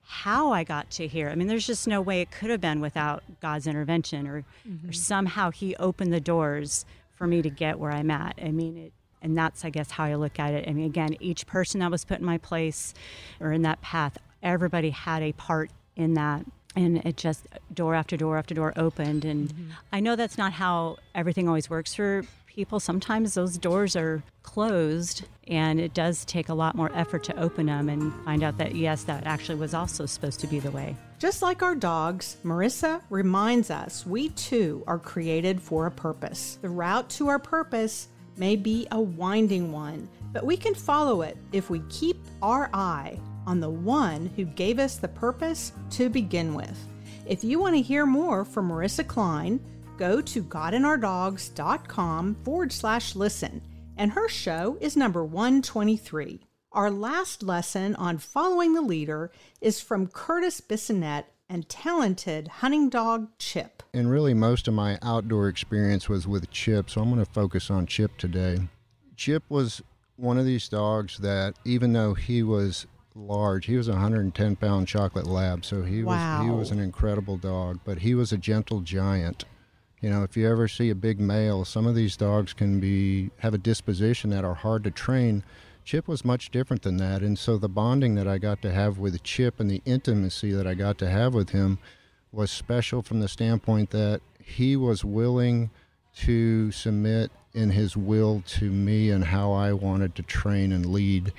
how 0.04 0.52
I 0.52 0.64
got 0.64 0.90
to 0.92 1.08
here, 1.08 1.30
I 1.30 1.36
mean, 1.36 1.48
there's 1.48 1.66
just 1.68 1.88
no 1.88 2.02
way 2.02 2.22
it 2.22 2.32
could 2.32 2.50
have 2.50 2.62
been 2.62 2.82
without 2.82 3.24
God's 3.42 3.68
intervention 3.68 4.28
or, 4.28 4.38
or 4.38 4.44
Mhm. 4.68 4.96
somehow 4.96 5.52
He 5.52 5.76
opened 5.78 6.12
the 6.14 6.20
doors 6.20 6.86
for 7.16 7.28
me 7.28 7.42
to 7.42 7.50
get 7.50 7.80
where 7.80 7.92
I'm 7.92 8.12
at. 8.12 8.38
I 8.44 8.52
mean, 8.52 8.78
it, 8.78 8.94
and 9.22 9.38
that's, 9.38 9.64
I 9.64 9.70
guess, 9.70 9.92
how 9.92 10.06
I 10.06 10.16
look 10.16 10.40
at 10.40 10.54
it. 10.54 10.68
I 10.68 10.74
mean, 10.74 10.86
again, 10.86 11.16
each 11.20 11.46
person 11.46 11.80
that 11.82 11.92
was 11.92 12.04
put 12.04 12.20
in 12.20 12.26
my 12.26 12.38
place 12.40 12.94
or 13.40 13.52
in 13.52 13.62
that 13.62 13.80
path, 13.82 14.18
everybody 14.42 14.90
had 14.90 15.22
a 15.22 15.32
part 15.34 15.70
in 15.96 16.16
that. 16.16 16.46
And 16.76 16.98
it 17.06 17.18
just 17.18 17.48
door 17.74 17.96
after 17.96 18.16
door 18.16 18.38
after 18.38 18.56
door 18.56 18.72
opened. 18.78 19.26
And 19.26 19.54
I 19.92 20.00
know 20.00 20.16
that's 20.16 20.38
not 20.38 20.54
how 20.54 20.98
everything 21.14 21.48
always 21.50 21.70
works 21.70 21.94
for 21.94 22.24
people. 22.52 22.80
Sometimes 22.80 23.34
those 23.34 23.58
doors 23.58 23.96
are 23.96 24.24
closed, 24.44 25.24
and 25.48 25.80
it 25.80 25.94
does 25.94 26.26
take 26.26 26.50
a 26.50 26.54
lot 26.54 26.76
more 26.76 26.92
effort 26.94 27.24
to 27.24 27.40
open 27.40 27.68
them 27.68 27.88
and 27.88 28.14
find 28.26 28.44
out 28.44 28.58
that, 28.58 28.76
yes, 28.76 29.04
that 29.06 29.26
actually 29.26 29.56
was 29.56 29.74
also 29.74 30.06
supposed 30.06 30.42
to 30.42 30.48
be 30.48 30.60
the 30.60 30.72
way. 30.72 30.96
Just 31.18 31.42
like 31.42 31.64
our 31.64 31.76
dogs, 31.76 32.38
Marissa 32.44 33.02
reminds 33.10 33.72
us 33.72 34.06
we 34.06 34.30
too 34.30 34.84
are 34.86 35.00
created 35.00 35.62
for 35.62 35.86
a 35.86 35.92
purpose. 35.92 36.58
The 36.62 36.70
route 36.70 37.10
to 37.12 37.30
our 37.30 37.40
purpose 37.40 38.10
may 38.36 38.56
be 38.56 38.88
a 38.92 39.00
winding 39.00 39.72
one, 39.72 40.10
but 40.34 40.46
we 40.46 40.58
can 40.58 40.76
follow 40.76 41.22
it 41.22 41.38
if 41.54 41.70
we 41.70 41.82
keep 41.90 42.18
our 42.42 42.70
eye 42.74 43.18
on 43.48 43.60
the 43.60 43.70
one 43.70 44.32
who 44.36 44.44
gave 44.44 44.78
us 44.78 44.98
the 44.98 45.08
purpose 45.08 45.72
to 45.92 46.10
begin 46.10 46.54
with. 46.54 46.78
If 47.26 47.44
you 47.44 47.60
want 47.60 47.76
to 47.76 47.82
hear 47.82 48.06
more 48.06 48.44
from 48.44 48.70
Marissa 48.70 49.08
Klein, 49.08 49.60
go 50.02 50.20
to 50.20 50.44
godandourdogs.com 50.44 52.36
forward 52.44 52.74
slash 52.74 53.16
listen, 53.16 53.62
and 53.96 54.12
her 54.14 54.28
show 54.28 54.76
is 54.82 54.98
number 54.98 55.24
123. 55.24 56.40
Our 56.72 56.90
last 56.90 57.44
lesson 57.44 57.96
on 57.98 58.18
following 58.18 58.74
the 58.74 58.82
leader 58.82 59.30
is 59.62 59.80
from 59.80 60.08
Curtis 60.08 60.60
Bissonette 60.60 61.26
and 61.48 61.70
talented 61.70 62.48
hunting 62.48 62.90
dog 62.90 63.28
Chip. 63.38 63.84
And 63.94 64.10
really, 64.10 64.34
most 64.34 64.68
of 64.68 64.74
my 64.74 64.98
outdoor 65.04 65.48
experience 65.48 66.10
was 66.10 66.28
with 66.28 66.50
Chip, 66.50 66.90
so 66.90 67.02
I'm 67.02 67.14
going 67.14 67.24
to 67.24 67.32
focus 67.32 67.70
on 67.70 67.86
Chip 67.86 68.18
today. 68.18 68.58
Chip 69.16 69.44
was 69.50 69.84
one 70.16 70.40
of 70.40 70.46
these 70.46 70.68
dogs 70.68 71.20
that, 71.20 71.54
even 71.64 71.94
though 71.94 72.16
he 72.16 72.42
was 72.42 72.88
large, 73.14 73.68
he 73.68 73.78
was 73.78 73.88
a 73.88 73.92
110 73.92 74.56
pound 74.56 74.88
chocolate 74.88 75.28
lab, 75.28 75.64
so 75.64 75.84
he 75.84 76.04
was 76.04 76.44
he 76.44 76.50
was 76.50 76.72
an 76.72 76.80
incredible 76.80 77.38
dog. 77.38 77.80
But 77.86 78.00
he 78.00 78.16
was 78.16 78.32
a 78.32 78.38
gentle 78.38 78.80
giant. 78.80 79.46
You 80.02 80.10
know, 80.10 80.24
if 80.24 80.36
you 80.36 80.50
ever 80.50 80.68
see 80.68 80.90
a 80.90 80.96
big 80.96 81.20
male, 81.20 81.64
some 81.64 81.86
of 81.86 81.94
these 81.94 82.18
dogs 82.18 82.54
can 82.54 82.80
be 82.80 83.30
have 83.38 83.54
a 83.54 83.60
disposition 83.60 84.32
that 84.32 84.44
are 84.44 84.56
hard 84.56 84.84
to 84.86 84.92
train. 84.92 85.44
Chip 85.86 86.08
was 86.08 86.26
much 86.26 86.50
different 86.50 86.82
than 86.82 86.98
that, 86.98 87.22
and 87.22 87.38
so 87.38 87.58
the 87.58 87.70
bonding 87.70 88.16
that 88.16 88.28
I 88.28 88.40
got 88.40 88.64
to 88.64 88.72
have 88.72 88.98
with 88.98 89.22
Chip 89.22 89.60
and 89.60 89.70
the 89.70 89.82
intimacy 89.86 90.52
that 90.54 90.66
I 90.66 90.74
got 90.74 90.98
to 91.00 91.10
have 91.10 91.36
with 91.36 91.52
him 91.52 91.78
was 92.32 92.50
special 92.50 93.04
from 93.04 93.20
the 93.20 93.28
standpoint 93.28 93.92
that 93.92 94.22
he 94.40 94.76
was 94.76 95.06
willing 95.06 95.70
to 96.16 96.72
submit 96.72 97.32
in 97.54 97.70
his 97.70 97.96
will 97.96 98.44
to 98.46 98.72
me 98.72 99.12
and 99.12 99.26
how 99.26 99.52
I 99.52 99.74
wanted 99.74 100.16
to 100.16 100.24
train 100.24 100.72
and 100.72 100.86
lead. 100.86 101.32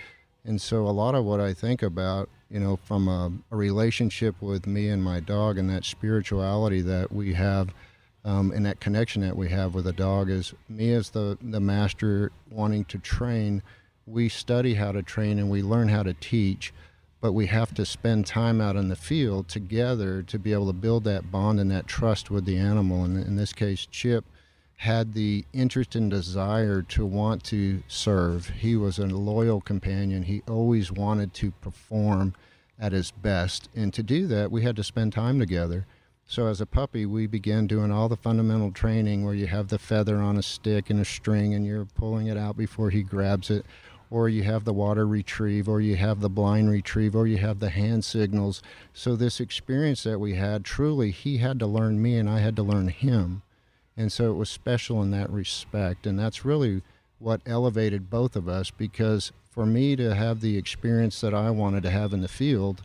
And 0.44 0.61
so 0.61 0.87
a 0.87 0.90
lot 0.90 1.14
of 1.14 1.25
what 1.25 1.40
I 1.40 1.53
think 1.53 1.83
about, 1.83 2.29
you 2.51 2.61
know, 2.61 2.77
from 2.77 3.09
a, 3.09 3.33
a 3.51 3.57
relationship 3.57 4.40
with 4.40 4.66
me 4.66 4.88
and 4.88 5.03
my 5.03 5.20
dog 5.20 5.59
and 5.59 5.68
that 5.70 5.85
spirituality 5.85 6.81
that 6.83 7.12
we 7.12 7.35
have 7.35 7.72
um, 8.24 8.52
and 8.52 8.64
that 8.66 8.80
connection 8.80 9.22
that 9.22 9.37
we 9.37 9.48
have 9.48 9.74
with 9.74 9.87
a 9.87 9.92
dog 9.92 10.30
is 10.30 10.54
me 10.68 10.92
as 10.92 11.11
the, 11.11 11.37
the 11.40 11.61
master 11.61 12.30
wanting 12.50 12.85
to 12.87 12.98
train. 12.98 13.62
We 14.06 14.28
study 14.28 14.74
how 14.74 14.92
to 14.92 15.02
train 15.02 15.38
and 15.38 15.50
we 15.50 15.62
learn 15.62 15.88
how 15.88 16.04
to 16.04 16.14
teach, 16.14 16.72
but 17.20 17.32
we 17.32 17.46
have 17.46 17.74
to 17.74 17.85
spend 17.85 18.26
time 18.26 18.61
out 18.61 18.76
in 18.76 18.88
the 18.88 18.96
field 18.96 19.48
together 19.48 20.22
to 20.22 20.38
be 20.38 20.52
able 20.52 20.66
to 20.66 20.72
build 20.72 21.04
that 21.04 21.30
bond 21.32 21.58
and 21.58 21.70
that 21.70 21.88
trust 21.88 22.30
with 22.30 22.44
the 22.44 22.56
animal. 22.56 23.04
And 23.04 23.16
in 23.24 23.37
this 23.37 23.52
case, 23.52 23.87
Chip 23.90 24.24
had 24.76 25.14
the 25.14 25.44
interest 25.52 25.94
and 25.94 26.11
desire 26.11 26.82
to 26.82 27.06
want 27.06 27.44
to 27.44 27.82
serve. 27.87 28.48
He 28.48 28.76
was 28.76 28.98
a 28.98 29.06
loyal 29.06 29.61
companion. 29.61 30.24
He 30.24 30.42
always 30.48 30.90
wanted 30.90 31.35
to 31.35 31.52
perform 31.61 32.35
at 32.80 32.92
his 32.92 33.12
best. 33.12 33.68
And 33.76 33.94
to 33.94 34.02
do 34.02 34.26
that, 34.28 34.50
we 34.50 34.62
had 34.62 34.74
to 34.76 34.85
spend 34.85 35.12
time 35.12 35.38
together. 35.38 35.87
So 36.26 36.46
as 36.46 36.61
a 36.61 36.66
puppy, 36.66 37.04
we 37.04 37.26
began 37.26 37.66
doing 37.66 37.92
all 37.92 38.08
the 38.08 38.16
fundamental 38.16 38.72
training 38.72 39.24
where 39.24 39.35
you 39.35 39.46
have 39.48 39.68
the 39.68 39.78
feather 39.78 40.16
on 40.18 40.37
a 40.37 40.42
stick 40.42 40.88
and 40.88 41.00
a 41.00 41.04
string 41.04 41.52
and 41.52 41.66
you're 41.66 41.85
pulling 41.85 42.26
it 42.26 42.38
out 42.38 42.56
before 42.56 42.90
he 42.90 43.02
grabs 43.02 43.50
it, 43.50 43.66
or 44.11 44.28
you 44.28 44.42
have 44.42 44.64
the 44.64 44.72
water 44.72 45.06
retrieve, 45.06 45.68
or 45.68 45.80
you 45.80 45.96
have 45.96 46.20
the 46.20 46.30
blind 46.30 46.70
retrieve, 46.70 47.14
or 47.14 47.26
you 47.26 47.38
have 47.38 47.58
the 47.58 47.70
hand 47.70 48.04
signals. 48.04 48.62
So 48.92 49.14
this 49.14 49.40
experience 49.40 50.04
that 50.04 50.20
we 50.20 50.35
had, 50.35 50.64
truly, 50.64 51.11
he 51.11 51.38
had 51.38 51.58
to 51.58 51.66
learn 51.66 52.00
me 52.00 52.16
and 52.16 52.30
I 52.30 52.40
had 52.40 52.56
to 52.56 52.62
learn 52.62 52.88
him. 52.88 53.42
And 53.96 54.11
so 54.11 54.30
it 54.30 54.37
was 54.37 54.48
special 54.48 55.02
in 55.02 55.11
that 55.11 55.30
respect. 55.30 56.06
And 56.06 56.18
that's 56.18 56.44
really 56.44 56.82
what 57.18 57.42
elevated 57.46 58.11
both 58.11 58.37
of 58.37 58.48
us 58.48 58.70
because 58.70 59.32
for 59.50 59.66
me 59.66 59.96
to 59.96 60.14
have 60.14 60.40
the 60.40 60.56
experience 60.56 61.20
that 61.20 61.35
I 61.35 61.50
wanted 61.50 61.82
to 61.82 61.90
have 61.90 62.12
in 62.14 62.22
the 62.22 62.28
field, 62.28 62.82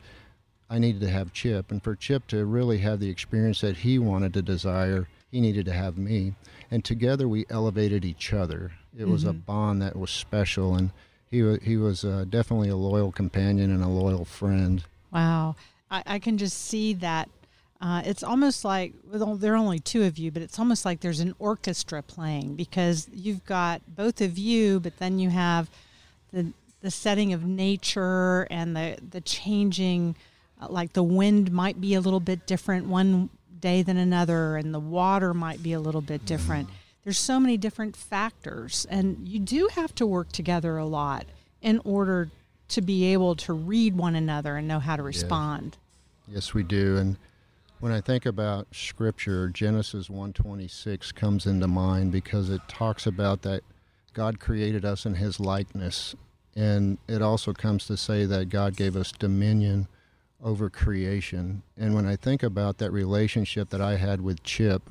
I 0.69 0.79
needed 0.79 1.01
to 1.01 1.09
have 1.09 1.33
Chip. 1.33 1.71
And 1.71 1.81
for 1.81 1.95
Chip 1.95 2.27
to 2.27 2.45
really 2.45 2.79
have 2.79 2.99
the 2.99 3.09
experience 3.09 3.61
that 3.61 3.77
he 3.77 3.99
wanted 3.99 4.33
to 4.33 4.41
desire, 4.41 5.07
he 5.31 5.39
needed 5.39 5.65
to 5.65 5.73
have 5.73 5.97
me. 5.97 6.33
And 6.69 6.83
together 6.83 7.27
we 7.27 7.45
elevated 7.49 8.03
each 8.03 8.33
other. 8.33 8.71
It 8.97 9.07
was 9.07 9.23
a 9.23 9.31
Mhm. 9.33 9.45
bond 9.45 9.81
that 9.81 9.95
was 9.95 10.09
special, 10.09 10.75
and 10.75 10.91
he 11.29 11.43
wa 11.43 11.57
he 11.61 11.77
was 11.77 12.03
uh, 12.03 12.25
definitely 12.29 12.69
a 12.69 12.75
loyal 12.75 13.11
companion 13.11 13.71
and 13.71 13.83
a 13.83 13.87
loyal 13.87 14.25
friend. 14.25 14.83
Wow. 15.11 15.55
I, 15.89 16.03
I 16.05 16.19
can 16.19 16.37
just 16.37 16.57
see 16.57 16.93
that. 16.95 17.29
Uh, 17.79 18.01
it's 18.05 18.23
almost 18.23 18.65
like 18.65 18.93
well, 19.09 19.35
there 19.35 19.53
are 19.53 19.57
only 19.57 19.79
two 19.79 20.03
of 20.03 20.17
you, 20.17 20.31
but 20.31 20.41
it's 20.41 20.57
almost 20.57 20.83
like 20.83 20.99
there's 21.01 21.19
an 21.19 21.35
orchestra 21.39 22.01
playing 22.01 22.55
because 22.55 23.07
you've 23.13 23.45
got 23.45 23.81
both 23.95 24.19
of 24.19 24.37
you, 24.37 24.79
but 24.79 24.97
then 24.97 25.19
you 25.19 25.29
have 25.29 25.69
the 26.33 26.51
the 26.81 26.91
setting 26.91 27.31
of 27.33 27.45
nature 27.45 28.47
and 28.49 28.75
the 28.75 28.97
the 29.11 29.21
changing, 29.21 30.15
Uh, 30.59 30.67
like 30.69 30.93
the 30.93 31.03
wind 31.03 31.51
might 31.51 31.79
be 31.79 31.93
a 31.93 32.01
little 32.01 32.19
bit 32.19 32.47
different 32.47 32.87
one 32.87 33.29
day 33.59 33.81
than 33.81 33.97
another, 33.97 34.57
and 34.57 34.73
the 34.73 34.79
water 34.79 35.33
might 35.33 35.61
be 35.61 35.73
a 35.73 35.79
little 35.79 36.01
bit 36.01 36.25
different. 36.25 36.69
There's 37.03 37.19
so 37.19 37.39
many 37.39 37.57
different 37.57 37.95
factors, 37.95 38.85
and 38.89 39.27
you 39.27 39.39
do 39.39 39.69
have 39.73 39.95
to 39.95 40.05
work 40.05 40.31
together 40.31 40.77
a 40.77 40.85
lot 40.85 41.25
in 41.61 41.79
order 41.85 42.29
to 42.69 42.81
be 42.81 43.05
able 43.13 43.35
to 43.35 43.53
read 43.53 43.95
one 43.95 44.15
another 44.15 44.57
and 44.57 44.67
know 44.67 44.79
how 44.79 44.95
to 44.95 45.03
respond. 45.03 45.77
Yes, 46.27 46.53
we 46.53 46.63
do. 46.63 46.97
And 46.97 47.17
when 47.79 47.91
I 47.91 48.01
think 48.01 48.25
about 48.25 48.67
Scripture, 48.73 49.47
Genesis 49.47 50.09
one 50.09 50.33
twenty 50.33 50.67
six 50.67 51.11
comes 51.11 51.45
into 51.45 51.67
mind 51.67 52.11
because 52.11 52.49
it 52.49 52.61
talks 52.67 53.07
about 53.07 53.43
that 53.43 53.61
God 54.13 54.39
created 54.39 54.83
us 54.83 55.05
in 55.05 55.15
His 55.15 55.39
likeness, 55.39 56.15
and 56.55 56.97
it 57.07 57.21
also 57.21 57.53
comes 57.53 57.85
to 57.87 57.95
say 57.95 58.25
that 58.25 58.49
God 58.49 58.75
gave 58.75 58.95
us 58.95 59.11
dominion 59.11 59.87
over 60.43 60.69
creation. 60.69 61.63
And 61.75 61.95
when 61.95 62.05
I 62.05 62.15
think 62.15 62.43
about 62.43 62.77
that 62.77 62.91
relationship 62.91 63.69
that 63.69 63.81
I 63.81 63.95
had 63.95 64.21
with 64.21 64.43
Chip 64.43 64.89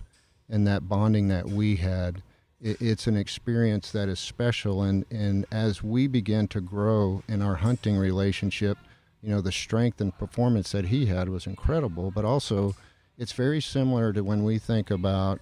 and 0.49 0.67
that 0.67 0.89
bonding 0.89 1.29
that 1.29 1.47
we 1.47 1.77
had, 1.77 2.23
it, 2.61 2.81
it's 2.81 3.07
an 3.07 3.17
experience 3.17 3.91
that 3.93 4.09
is 4.09 4.19
special. 4.19 4.83
And, 4.83 5.05
and 5.11 5.47
as 5.51 5.83
we 5.83 6.07
begin 6.07 6.49
to 6.49 6.61
grow 6.61 7.23
in 7.29 7.43
our 7.43 7.57
hunting 7.57 7.97
relationship, 7.97 8.79
you 9.23 9.31
know, 9.31 9.41
the 9.41 9.53
strength 9.53 10.01
and 10.01 10.17
performance 10.17 10.73
that 10.73 10.87
he 10.87 11.07
had 11.07 11.29
was 11.29 11.47
incredible. 11.47 12.11
But 12.11 12.25
also, 12.25 12.75
it's 13.19 13.33
very 13.33 13.61
similar 13.61 14.13
to 14.13 14.23
when 14.23 14.45
we 14.45 14.59
think 14.59 14.91
about 14.91 15.41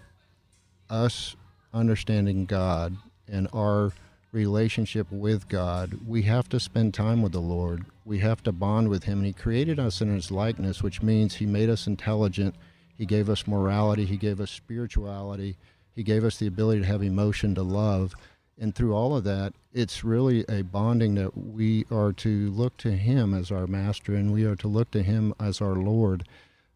us 0.88 1.34
understanding 1.72 2.46
God 2.46 2.96
and 3.26 3.48
our 3.52 3.92
relationship 4.34 5.06
with 5.10 5.48
God, 5.48 6.00
we 6.06 6.22
have 6.22 6.48
to 6.50 6.60
spend 6.60 6.92
time 6.92 7.22
with 7.22 7.32
the 7.32 7.40
Lord. 7.40 7.86
We 8.04 8.18
have 8.18 8.42
to 8.42 8.52
bond 8.52 8.88
with 8.88 9.04
Him. 9.04 9.18
And 9.18 9.26
He 9.26 9.32
created 9.32 9.78
us 9.78 10.00
in 10.00 10.12
His 10.12 10.30
likeness, 10.30 10.82
which 10.82 11.02
means 11.02 11.36
He 11.36 11.46
made 11.46 11.70
us 11.70 11.86
intelligent. 11.86 12.56
He 12.92 13.06
gave 13.06 13.30
us 13.30 13.46
morality. 13.46 14.04
He 14.04 14.16
gave 14.16 14.40
us 14.40 14.50
spirituality. 14.50 15.56
He 15.94 16.02
gave 16.02 16.24
us 16.24 16.36
the 16.38 16.48
ability 16.48 16.80
to 16.80 16.86
have 16.86 17.02
emotion, 17.02 17.54
to 17.54 17.62
love. 17.62 18.14
And 18.58 18.74
through 18.74 18.94
all 18.94 19.16
of 19.16 19.24
that, 19.24 19.54
it's 19.72 20.04
really 20.04 20.44
a 20.48 20.62
bonding 20.62 21.14
that 21.14 21.36
we 21.36 21.86
are 21.90 22.12
to 22.14 22.50
look 22.50 22.76
to 22.78 22.92
Him 22.92 23.34
as 23.34 23.50
our 23.50 23.66
master 23.66 24.14
and 24.14 24.32
we 24.32 24.44
are 24.44 24.56
to 24.56 24.68
look 24.68 24.90
to 24.92 25.02
Him 25.02 25.32
as 25.40 25.60
our 25.60 25.74
Lord, 25.74 26.26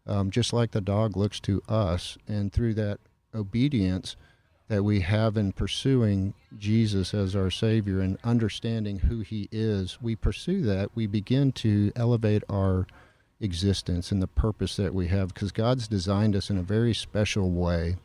um, 0.07 0.31
just 0.31 0.53
like 0.53 0.71
the 0.71 0.81
dog 0.81 1.17
looks 1.17 1.39
to 1.41 1.61
us. 1.67 2.17
And 2.27 2.51
through 2.51 2.73
that 2.75 2.99
obedience, 3.35 4.15
that 4.69 4.83
we 4.83 5.01
have 5.01 5.35
in 5.35 5.51
pursuing 5.51 6.33
Jesus 6.57 7.13
as 7.13 7.35
our 7.35 7.51
Savior 7.51 7.99
and 7.99 8.17
understanding 8.23 8.99
who 8.99 9.19
He 9.21 9.49
is, 9.51 9.97
we 10.01 10.15
pursue 10.15 10.61
that, 10.61 10.91
we 10.95 11.07
begin 11.07 11.51
to 11.53 11.91
elevate 11.95 12.43
our 12.49 12.87
existence 13.41 14.11
and 14.11 14.21
the 14.21 14.27
purpose 14.27 14.75
that 14.75 14.93
we 14.93 15.07
have 15.07 15.29
because 15.33 15.51
God's 15.51 15.87
designed 15.87 16.35
us 16.35 16.49
in 16.49 16.57
a 16.57 16.63
very 16.63 16.93
special 16.93 17.49
way 17.51 17.97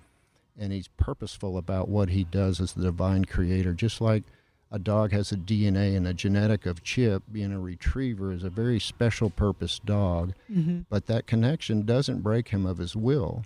and 0.59 0.73
He's 0.73 0.89
purposeful 0.97 1.59
about 1.59 1.89
what 1.89 2.09
He 2.11 2.25
does 2.25 2.61
as 2.61 2.73
the 2.73 2.83
divine 2.85 3.25
creator. 3.27 3.75
Just 3.75 4.01
like 4.01 4.23
a 4.71 4.79
dog 4.79 5.13
has 5.13 5.33
a 5.33 5.37
DNA 5.37 5.95
and 5.97 6.07
a 6.07 6.15
genetic 6.15 6.65
of 6.67 6.83
Chip, 6.83 7.23
being 7.31 7.53
a 7.53 7.61
retriever 7.61 8.33
is 8.33 8.43
a 8.43 8.51
very 8.51 8.81
special 8.81 9.29
purpose 9.29 9.81
dog, 9.85 10.33
Mhm. 10.51 10.87
but 10.89 11.07
that 11.07 11.27
connection 11.27 11.83
doesn't 11.83 12.23
break 12.23 12.49
him 12.49 12.65
of 12.65 12.79
his 12.79 12.97
will 12.97 13.45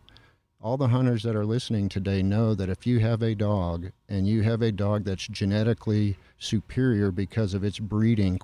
all 0.60 0.76
the 0.76 0.88
hunters 0.88 1.22
that 1.22 1.36
are 1.36 1.46
listening 1.46 1.88
today 1.88 2.22
know 2.22 2.54
that 2.54 2.68
if 2.68 2.86
you 2.86 2.98
have 2.98 3.22
a 3.22 3.34
dog 3.34 3.92
and 4.08 4.26
you 4.26 4.42
have 4.42 4.60
a 4.60 4.72
dog 4.72 5.04
that's 5.04 5.28
genetically 5.28 6.16
superior 6.38 7.12
because 7.12 7.54
of 7.54 7.62
its 7.62 7.78
breeding 7.78 8.40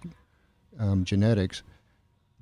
um, 0.79 1.05
genetics, 1.05 1.63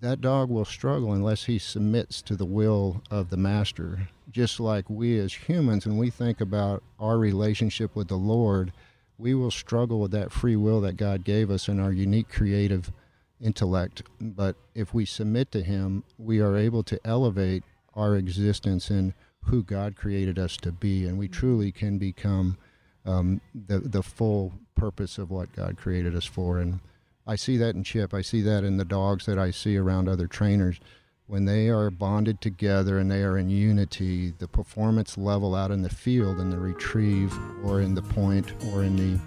that 0.01 0.21
dog 0.21 0.51
will 0.51 0.65
struggle 0.65 1.13
unless 1.13 1.45
he 1.45 1.59
submits 1.59 2.21
to 2.21 2.37
the 2.37 2.45
will 2.45 3.03
of 3.11 3.31
the 3.31 3.37
master. 3.37 4.09
Just 4.31 4.61
like 4.61 4.91
we 4.91 5.19
as 5.19 5.33
humans, 5.33 5.87
when 5.87 5.97
we 5.97 6.11
think 6.11 6.41
about 6.41 6.83
our 6.99 7.19
relationship 7.19 7.95
with 7.97 8.09
the 8.09 8.17
Lord, 8.17 8.73
we 9.17 9.33
will 9.33 9.51
struggle 9.51 10.01
with 10.01 10.11
that 10.11 10.33
free 10.33 10.57
will 10.57 10.81
that 10.83 10.97
God 10.97 11.25
gave 11.25 11.51
us 11.51 11.69
and 11.69 11.81
our 11.81 11.93
unique 11.93 12.29
creative 12.29 12.93
intellect. 13.41 14.03
But 14.21 14.57
if 14.75 14.93
we 14.93 15.07
submit 15.07 15.51
to 15.53 15.63
Him, 15.63 16.05
we 16.19 16.41
are 16.41 16.57
able 16.57 16.83
to 16.85 17.01
elevate 17.05 17.63
our 17.95 18.17
existence 18.17 18.91
in 18.91 19.15
who 19.45 19.63
God 19.63 19.97
created 19.97 20.39
us 20.39 20.57
to 20.59 20.73
be, 20.73 21.07
and 21.07 21.19
we 21.19 21.29
truly 21.29 21.73
can 21.73 21.99
become 21.99 22.57
um, 23.05 23.41
the 23.55 23.79
the 23.79 24.03
full 24.03 24.53
purpose 24.75 25.19
of 25.19 25.31
what 25.31 25.53
God 25.53 25.77
created 25.77 26.15
us 26.15 26.25
for. 26.25 26.59
And 26.59 26.81
I 27.27 27.37
see 27.37 27.57
that 27.59 27.75
in 27.75 27.85
Chip. 27.85 28.15
I 28.15 28.23
see 28.23 28.41
that 28.43 28.65
in 28.65 28.77
the 28.77 28.85
dogs 28.85 29.27
that 29.27 29.39
I 29.39 29.51
see 29.51 29.77
around 29.77 30.09
other 30.09 30.27
trainers. 30.27 30.81
When 31.27 31.45
they 31.45 31.69
are 31.69 31.91
bonded 31.91 32.41
together 32.41 32.99
and 32.99 33.11
they 33.11 33.23
are 33.23 33.39
in 33.39 33.49
unity, 33.49 34.33
the 34.39 34.49
performance 34.49 35.17
level 35.17 35.55
out 35.55 35.71
in 35.71 35.83
the 35.83 35.89
field, 35.89 36.41
in 36.41 36.51
the 36.51 36.59
retrieve, 36.59 37.33
or 37.65 37.81
in 37.81 37.95
the 37.95 38.03
point, 38.03 38.53
or 38.73 38.83
in 38.83 38.97
the, 38.97 39.21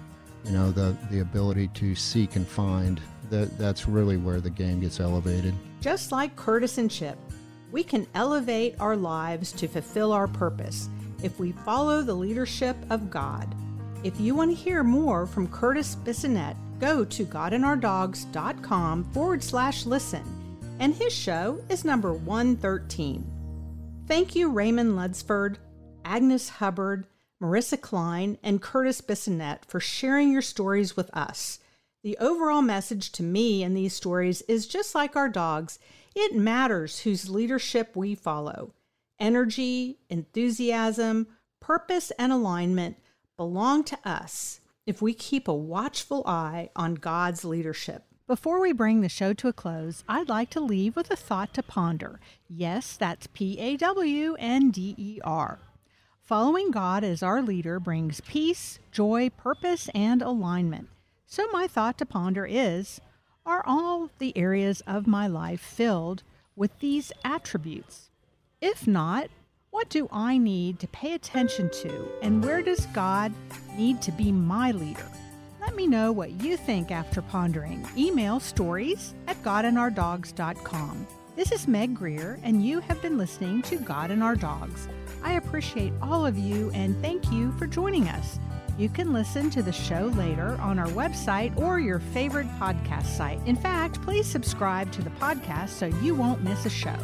you 0.44 0.52
know, 0.52 0.70
the 0.70 0.96
the 1.10 1.20
ability 1.20 1.68
to 1.68 1.94
seek 1.94 2.36
and 2.36 2.46
find, 2.46 3.00
that 3.30 3.58
that's 3.58 3.88
really 3.88 4.16
where 4.18 4.40
the 4.40 4.50
game 4.50 4.80
gets 4.80 5.00
elevated. 5.00 5.54
Just 5.80 6.12
like 6.12 6.36
Curtis 6.36 6.78
and 6.78 6.90
Chip, 6.90 7.18
we 7.72 7.82
can 7.82 8.06
elevate 8.14 8.74
our 8.80 8.96
lives 8.96 9.52
to 9.52 9.68
fulfill 9.68 10.12
our 10.12 10.28
purpose 10.28 10.88
if 11.22 11.38
we 11.38 11.52
follow 11.52 12.02
the 12.02 12.14
leadership 12.14 12.76
of 12.90 13.10
God. 13.10 13.54
If 14.04 14.20
you 14.20 14.34
want 14.34 14.50
to 14.50 14.56
hear 14.56 14.84
more 14.84 15.26
from 15.26 15.48
Curtis 15.48 15.96
Bissonette, 15.96 16.56
go 16.78 17.04
to 17.04 17.24
godandourdogs.com 17.24 19.04
forward 19.12 19.42
slash 19.42 19.86
listen, 19.86 20.24
and 20.78 20.94
his 20.94 21.12
show 21.12 21.60
is 21.68 21.84
number 21.84 22.12
113. 22.12 23.24
Thank 24.06 24.36
you, 24.36 24.50
Raymond 24.50 24.94
Lunsford, 24.94 25.58
Agnes 26.04 26.48
Hubbard, 26.48 27.06
Marissa 27.42 27.80
Klein, 27.80 28.38
and 28.42 28.62
Curtis 28.62 29.00
Bissonette 29.00 29.64
for 29.66 29.80
sharing 29.80 30.30
your 30.30 30.42
stories 30.42 30.96
with 30.96 31.14
us. 31.14 31.58
The 32.02 32.16
overall 32.18 32.62
message 32.62 33.10
to 33.12 33.24
me 33.24 33.64
in 33.64 33.74
these 33.74 33.92
stories 33.92 34.42
is 34.42 34.68
just 34.68 34.94
like 34.94 35.16
our 35.16 35.28
dogs, 35.28 35.80
it 36.16 36.34
matters 36.34 37.00
whose 37.00 37.28
leadership 37.28 37.94
we 37.94 38.14
follow. 38.14 38.72
Energy, 39.20 39.98
enthusiasm, 40.08 41.26
purpose, 41.60 42.10
and 42.18 42.32
alignment 42.32 42.96
belong 43.36 43.84
to 43.84 43.98
us 44.02 44.60
if 44.86 45.02
we 45.02 45.12
keep 45.12 45.46
a 45.46 45.54
watchful 45.54 46.22
eye 46.26 46.70
on 46.74 46.94
God's 46.94 47.44
leadership. 47.44 48.04
Before 48.26 48.60
we 48.60 48.72
bring 48.72 49.02
the 49.02 49.08
show 49.10 49.34
to 49.34 49.48
a 49.48 49.52
close, 49.52 50.04
I'd 50.08 50.28
like 50.28 50.48
to 50.50 50.60
leave 50.60 50.96
with 50.96 51.10
a 51.10 51.16
thought 51.16 51.52
to 51.54 51.62
ponder. 51.62 52.18
Yes, 52.48 52.96
that's 52.96 53.28
P 53.28 53.58
A 53.58 53.76
W 53.76 54.36
N 54.38 54.70
D 54.70 54.94
E 54.96 55.20
R. 55.22 55.60
Following 56.24 56.70
God 56.70 57.04
as 57.04 57.22
our 57.22 57.42
leader 57.42 57.78
brings 57.78 58.20
peace, 58.22 58.78
joy, 58.90 59.30
purpose, 59.30 59.88
and 59.94 60.22
alignment. 60.22 60.88
So, 61.26 61.46
my 61.52 61.66
thought 61.66 61.98
to 61.98 62.06
ponder 62.06 62.46
is 62.46 63.00
Are 63.46 63.62
all 63.64 64.10
the 64.18 64.36
areas 64.36 64.80
of 64.88 65.06
my 65.06 65.28
life 65.28 65.60
filled 65.60 66.24
with 66.56 66.76
these 66.80 67.12
attributes? 67.24 68.10
If 68.60 68.88
not, 68.88 69.28
what 69.70 69.88
do 69.88 70.08
I 70.10 70.36
need 70.36 70.80
to 70.80 70.88
pay 70.88 71.12
attention 71.12 71.70
to, 71.70 72.08
and 72.22 72.44
where 72.44 72.60
does 72.60 72.86
God 72.86 73.32
need 73.76 74.02
to 74.02 74.10
be 74.10 74.32
my 74.32 74.72
leader? 74.72 75.08
Let 75.60 75.76
me 75.76 75.86
know 75.86 76.10
what 76.10 76.42
you 76.42 76.56
think 76.56 76.90
after 76.90 77.22
pondering. 77.22 77.86
Email 77.96 78.40
stories 78.40 79.14
at 79.28 79.40
godandourdogs.com. 79.44 81.06
This 81.36 81.52
is 81.52 81.68
Meg 81.68 81.94
Greer, 81.94 82.40
and 82.42 82.66
you 82.66 82.80
have 82.80 83.00
been 83.00 83.16
listening 83.16 83.62
to 83.62 83.76
God 83.76 84.10
and 84.10 84.24
Our 84.24 84.34
Dogs. 84.34 84.88
I 85.22 85.34
appreciate 85.34 85.92
all 86.02 86.26
of 86.26 86.36
you 86.36 86.72
and 86.74 87.00
thank 87.00 87.30
you 87.30 87.52
for 87.58 87.68
joining 87.68 88.08
us. 88.08 88.40
You 88.78 88.90
can 88.90 89.14
listen 89.14 89.48
to 89.50 89.62
the 89.62 89.72
show 89.72 90.12
later 90.16 90.58
on 90.60 90.78
our 90.78 90.88
website 90.88 91.56
or 91.58 91.80
your 91.80 91.98
favorite 91.98 92.48
podcast 92.60 93.06
site. 93.06 93.40
In 93.46 93.56
fact, 93.56 94.02
please 94.02 94.26
subscribe 94.26 94.92
to 94.92 95.02
the 95.02 95.10
podcast 95.10 95.70
so 95.70 95.86
you 95.86 96.14
won't 96.14 96.44
miss 96.44 96.66
a 96.66 96.70
show. 96.70 96.96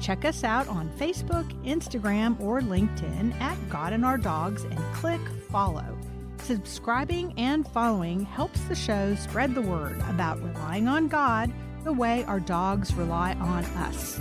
Check 0.00 0.24
us 0.24 0.42
out 0.42 0.66
on 0.68 0.88
Facebook, 0.98 1.46
Instagram, 1.64 2.40
or 2.40 2.60
LinkedIn 2.60 3.38
at 3.40 3.56
God 3.68 3.92
and 3.92 4.06
Our 4.06 4.16
Dogs 4.16 4.64
and 4.64 4.78
click 4.94 5.20
follow. 5.50 5.98
Subscribing 6.38 7.34
and 7.36 7.68
following 7.68 8.24
helps 8.24 8.60
the 8.62 8.74
show 8.74 9.14
spread 9.16 9.54
the 9.54 9.60
word 9.60 10.00
about 10.08 10.42
relying 10.42 10.88
on 10.88 11.08
God 11.08 11.52
the 11.84 11.92
way 11.92 12.24
our 12.24 12.40
dogs 12.40 12.94
rely 12.94 13.34
on 13.34 13.64
us. 13.76 14.18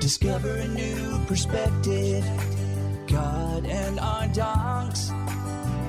Discover 0.00 0.50
a 0.56 0.68
new 0.68 1.24
perspective. 1.26 2.24
God 3.06 3.66
and 3.66 4.00
our 4.00 4.26
dogs. 4.28 5.10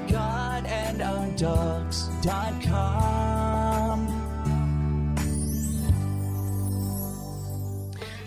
God 0.08 0.66
and 0.68 1.02
our 1.02 1.28
dogs.com. 1.32 2.08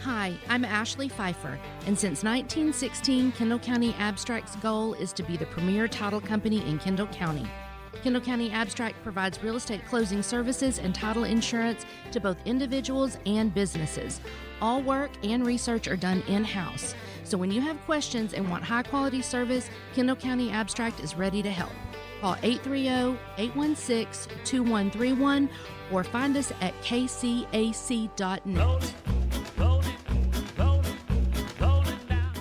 Hi, 0.03 0.35
I'm 0.48 0.64
Ashley 0.64 1.09
Pfeiffer, 1.09 1.59
and 1.87 1.96
since 1.96 2.24
1916, 2.24 3.33
Kendall 3.33 3.61
County 3.61 3.94
Abstract's 3.98 4.57
goal 4.57 4.94
is 4.94 5.12
to 5.12 5.22
be 5.22 5.37
the 5.37 5.46
premier 5.46 5.87
title 5.87 6.20
company 6.20 6.66
in 6.68 6.79
Kendall 6.79 7.07
County. 7.09 7.46
Kendall 8.03 8.22
County 8.22 8.50
Abstract 8.50 9.00
provides 9.03 9.42
real 9.42 9.57
estate 9.57 9.87
closing 9.87 10.22
services 10.22 10.79
and 10.79 10.94
title 10.94 11.24
insurance 11.24 11.85
to 12.11 12.20
both 12.20 12.38
individuals 12.44 13.18
and 13.26 13.55
businesses. 13.55 14.20
All 14.61 14.83
work 14.83 15.11
and 15.22 15.46
research 15.46 15.87
are 15.87 15.96
done 15.96 16.22
in 16.26 16.44
house. 16.44 16.94
So 17.30 17.38
when 17.38 17.52
you 17.52 17.60
have 17.60 17.80
questions 17.84 18.34
and 18.34 18.50
want 18.50 18.64
high 18.64 18.82
quality 18.82 19.22
service, 19.22 19.70
Kendall 19.94 20.16
County 20.16 20.50
Abstract 20.50 20.98
is 20.98 21.14
ready 21.14 21.44
to 21.44 21.50
help. 21.50 21.70
Call 22.20 22.34
830 22.42 23.16
816 23.38 24.36
2131 24.44 25.48
or 25.92 26.02
find 26.02 26.36
us 26.36 26.52
at 26.60 26.74
kcac.net. 26.82 28.14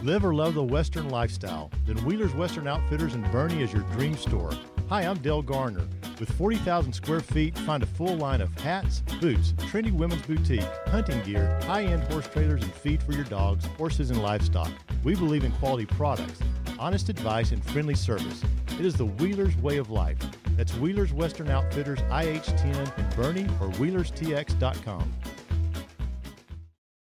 Live 0.02 0.26
or 0.26 0.34
love 0.34 0.56
the 0.56 0.64
Western 0.64 1.10
lifestyle? 1.10 1.70
Then 1.86 1.98
Wheeler's 1.98 2.34
Western 2.34 2.68
Outfitters 2.68 3.14
in 3.14 3.24
Boerne 3.26 3.62
is 3.62 3.72
your 3.72 3.84
dream 3.92 4.18
store. 4.18 4.52
Hi, 4.90 5.04
I'm 5.04 5.20
Dale 5.20 5.44
Garner. 5.44 5.88
With 6.20 6.30
40,000 6.34 6.92
square 6.92 7.22
feet, 7.22 7.58
find 7.60 7.82
a 7.82 7.86
full 7.86 8.18
line 8.18 8.42
of 8.42 8.54
hats, 8.60 9.04
boots, 9.22 9.54
trendy 9.54 9.94
women's 9.94 10.22
boutique, 10.24 10.68
hunting 10.88 11.22
gear, 11.24 11.58
high 11.64 11.84
end 11.84 12.04
horse 12.12 12.28
trailers, 12.28 12.62
and 12.62 12.74
feed 12.74 13.02
for 13.02 13.14
your 13.14 13.24
dogs, 13.24 13.66
horses, 13.78 14.10
and 14.10 14.22
livestock. 14.22 14.70
We 15.06 15.16
believe 15.16 15.46
in 15.46 15.54
quality 15.54 15.86
products, 15.86 16.42
honest 16.78 17.08
advice, 17.08 17.54
and 17.54 17.64
friendly 17.64 17.96
service. 17.96 18.44
It 18.78 18.86
is 18.86 18.96
the 18.96 19.06
Wheeler's 19.06 19.56
way 19.58 19.78
of 19.78 19.90
life. 19.90 20.18
That's 20.58 20.74
Wheeler's 20.76 21.14
Western 21.14 21.50
Outfitters 21.50 22.00
IH10 22.00 22.98
in 22.98 23.06
Boerne 23.12 23.50
or 23.62 23.70
WheelersTX.com. 23.76 25.14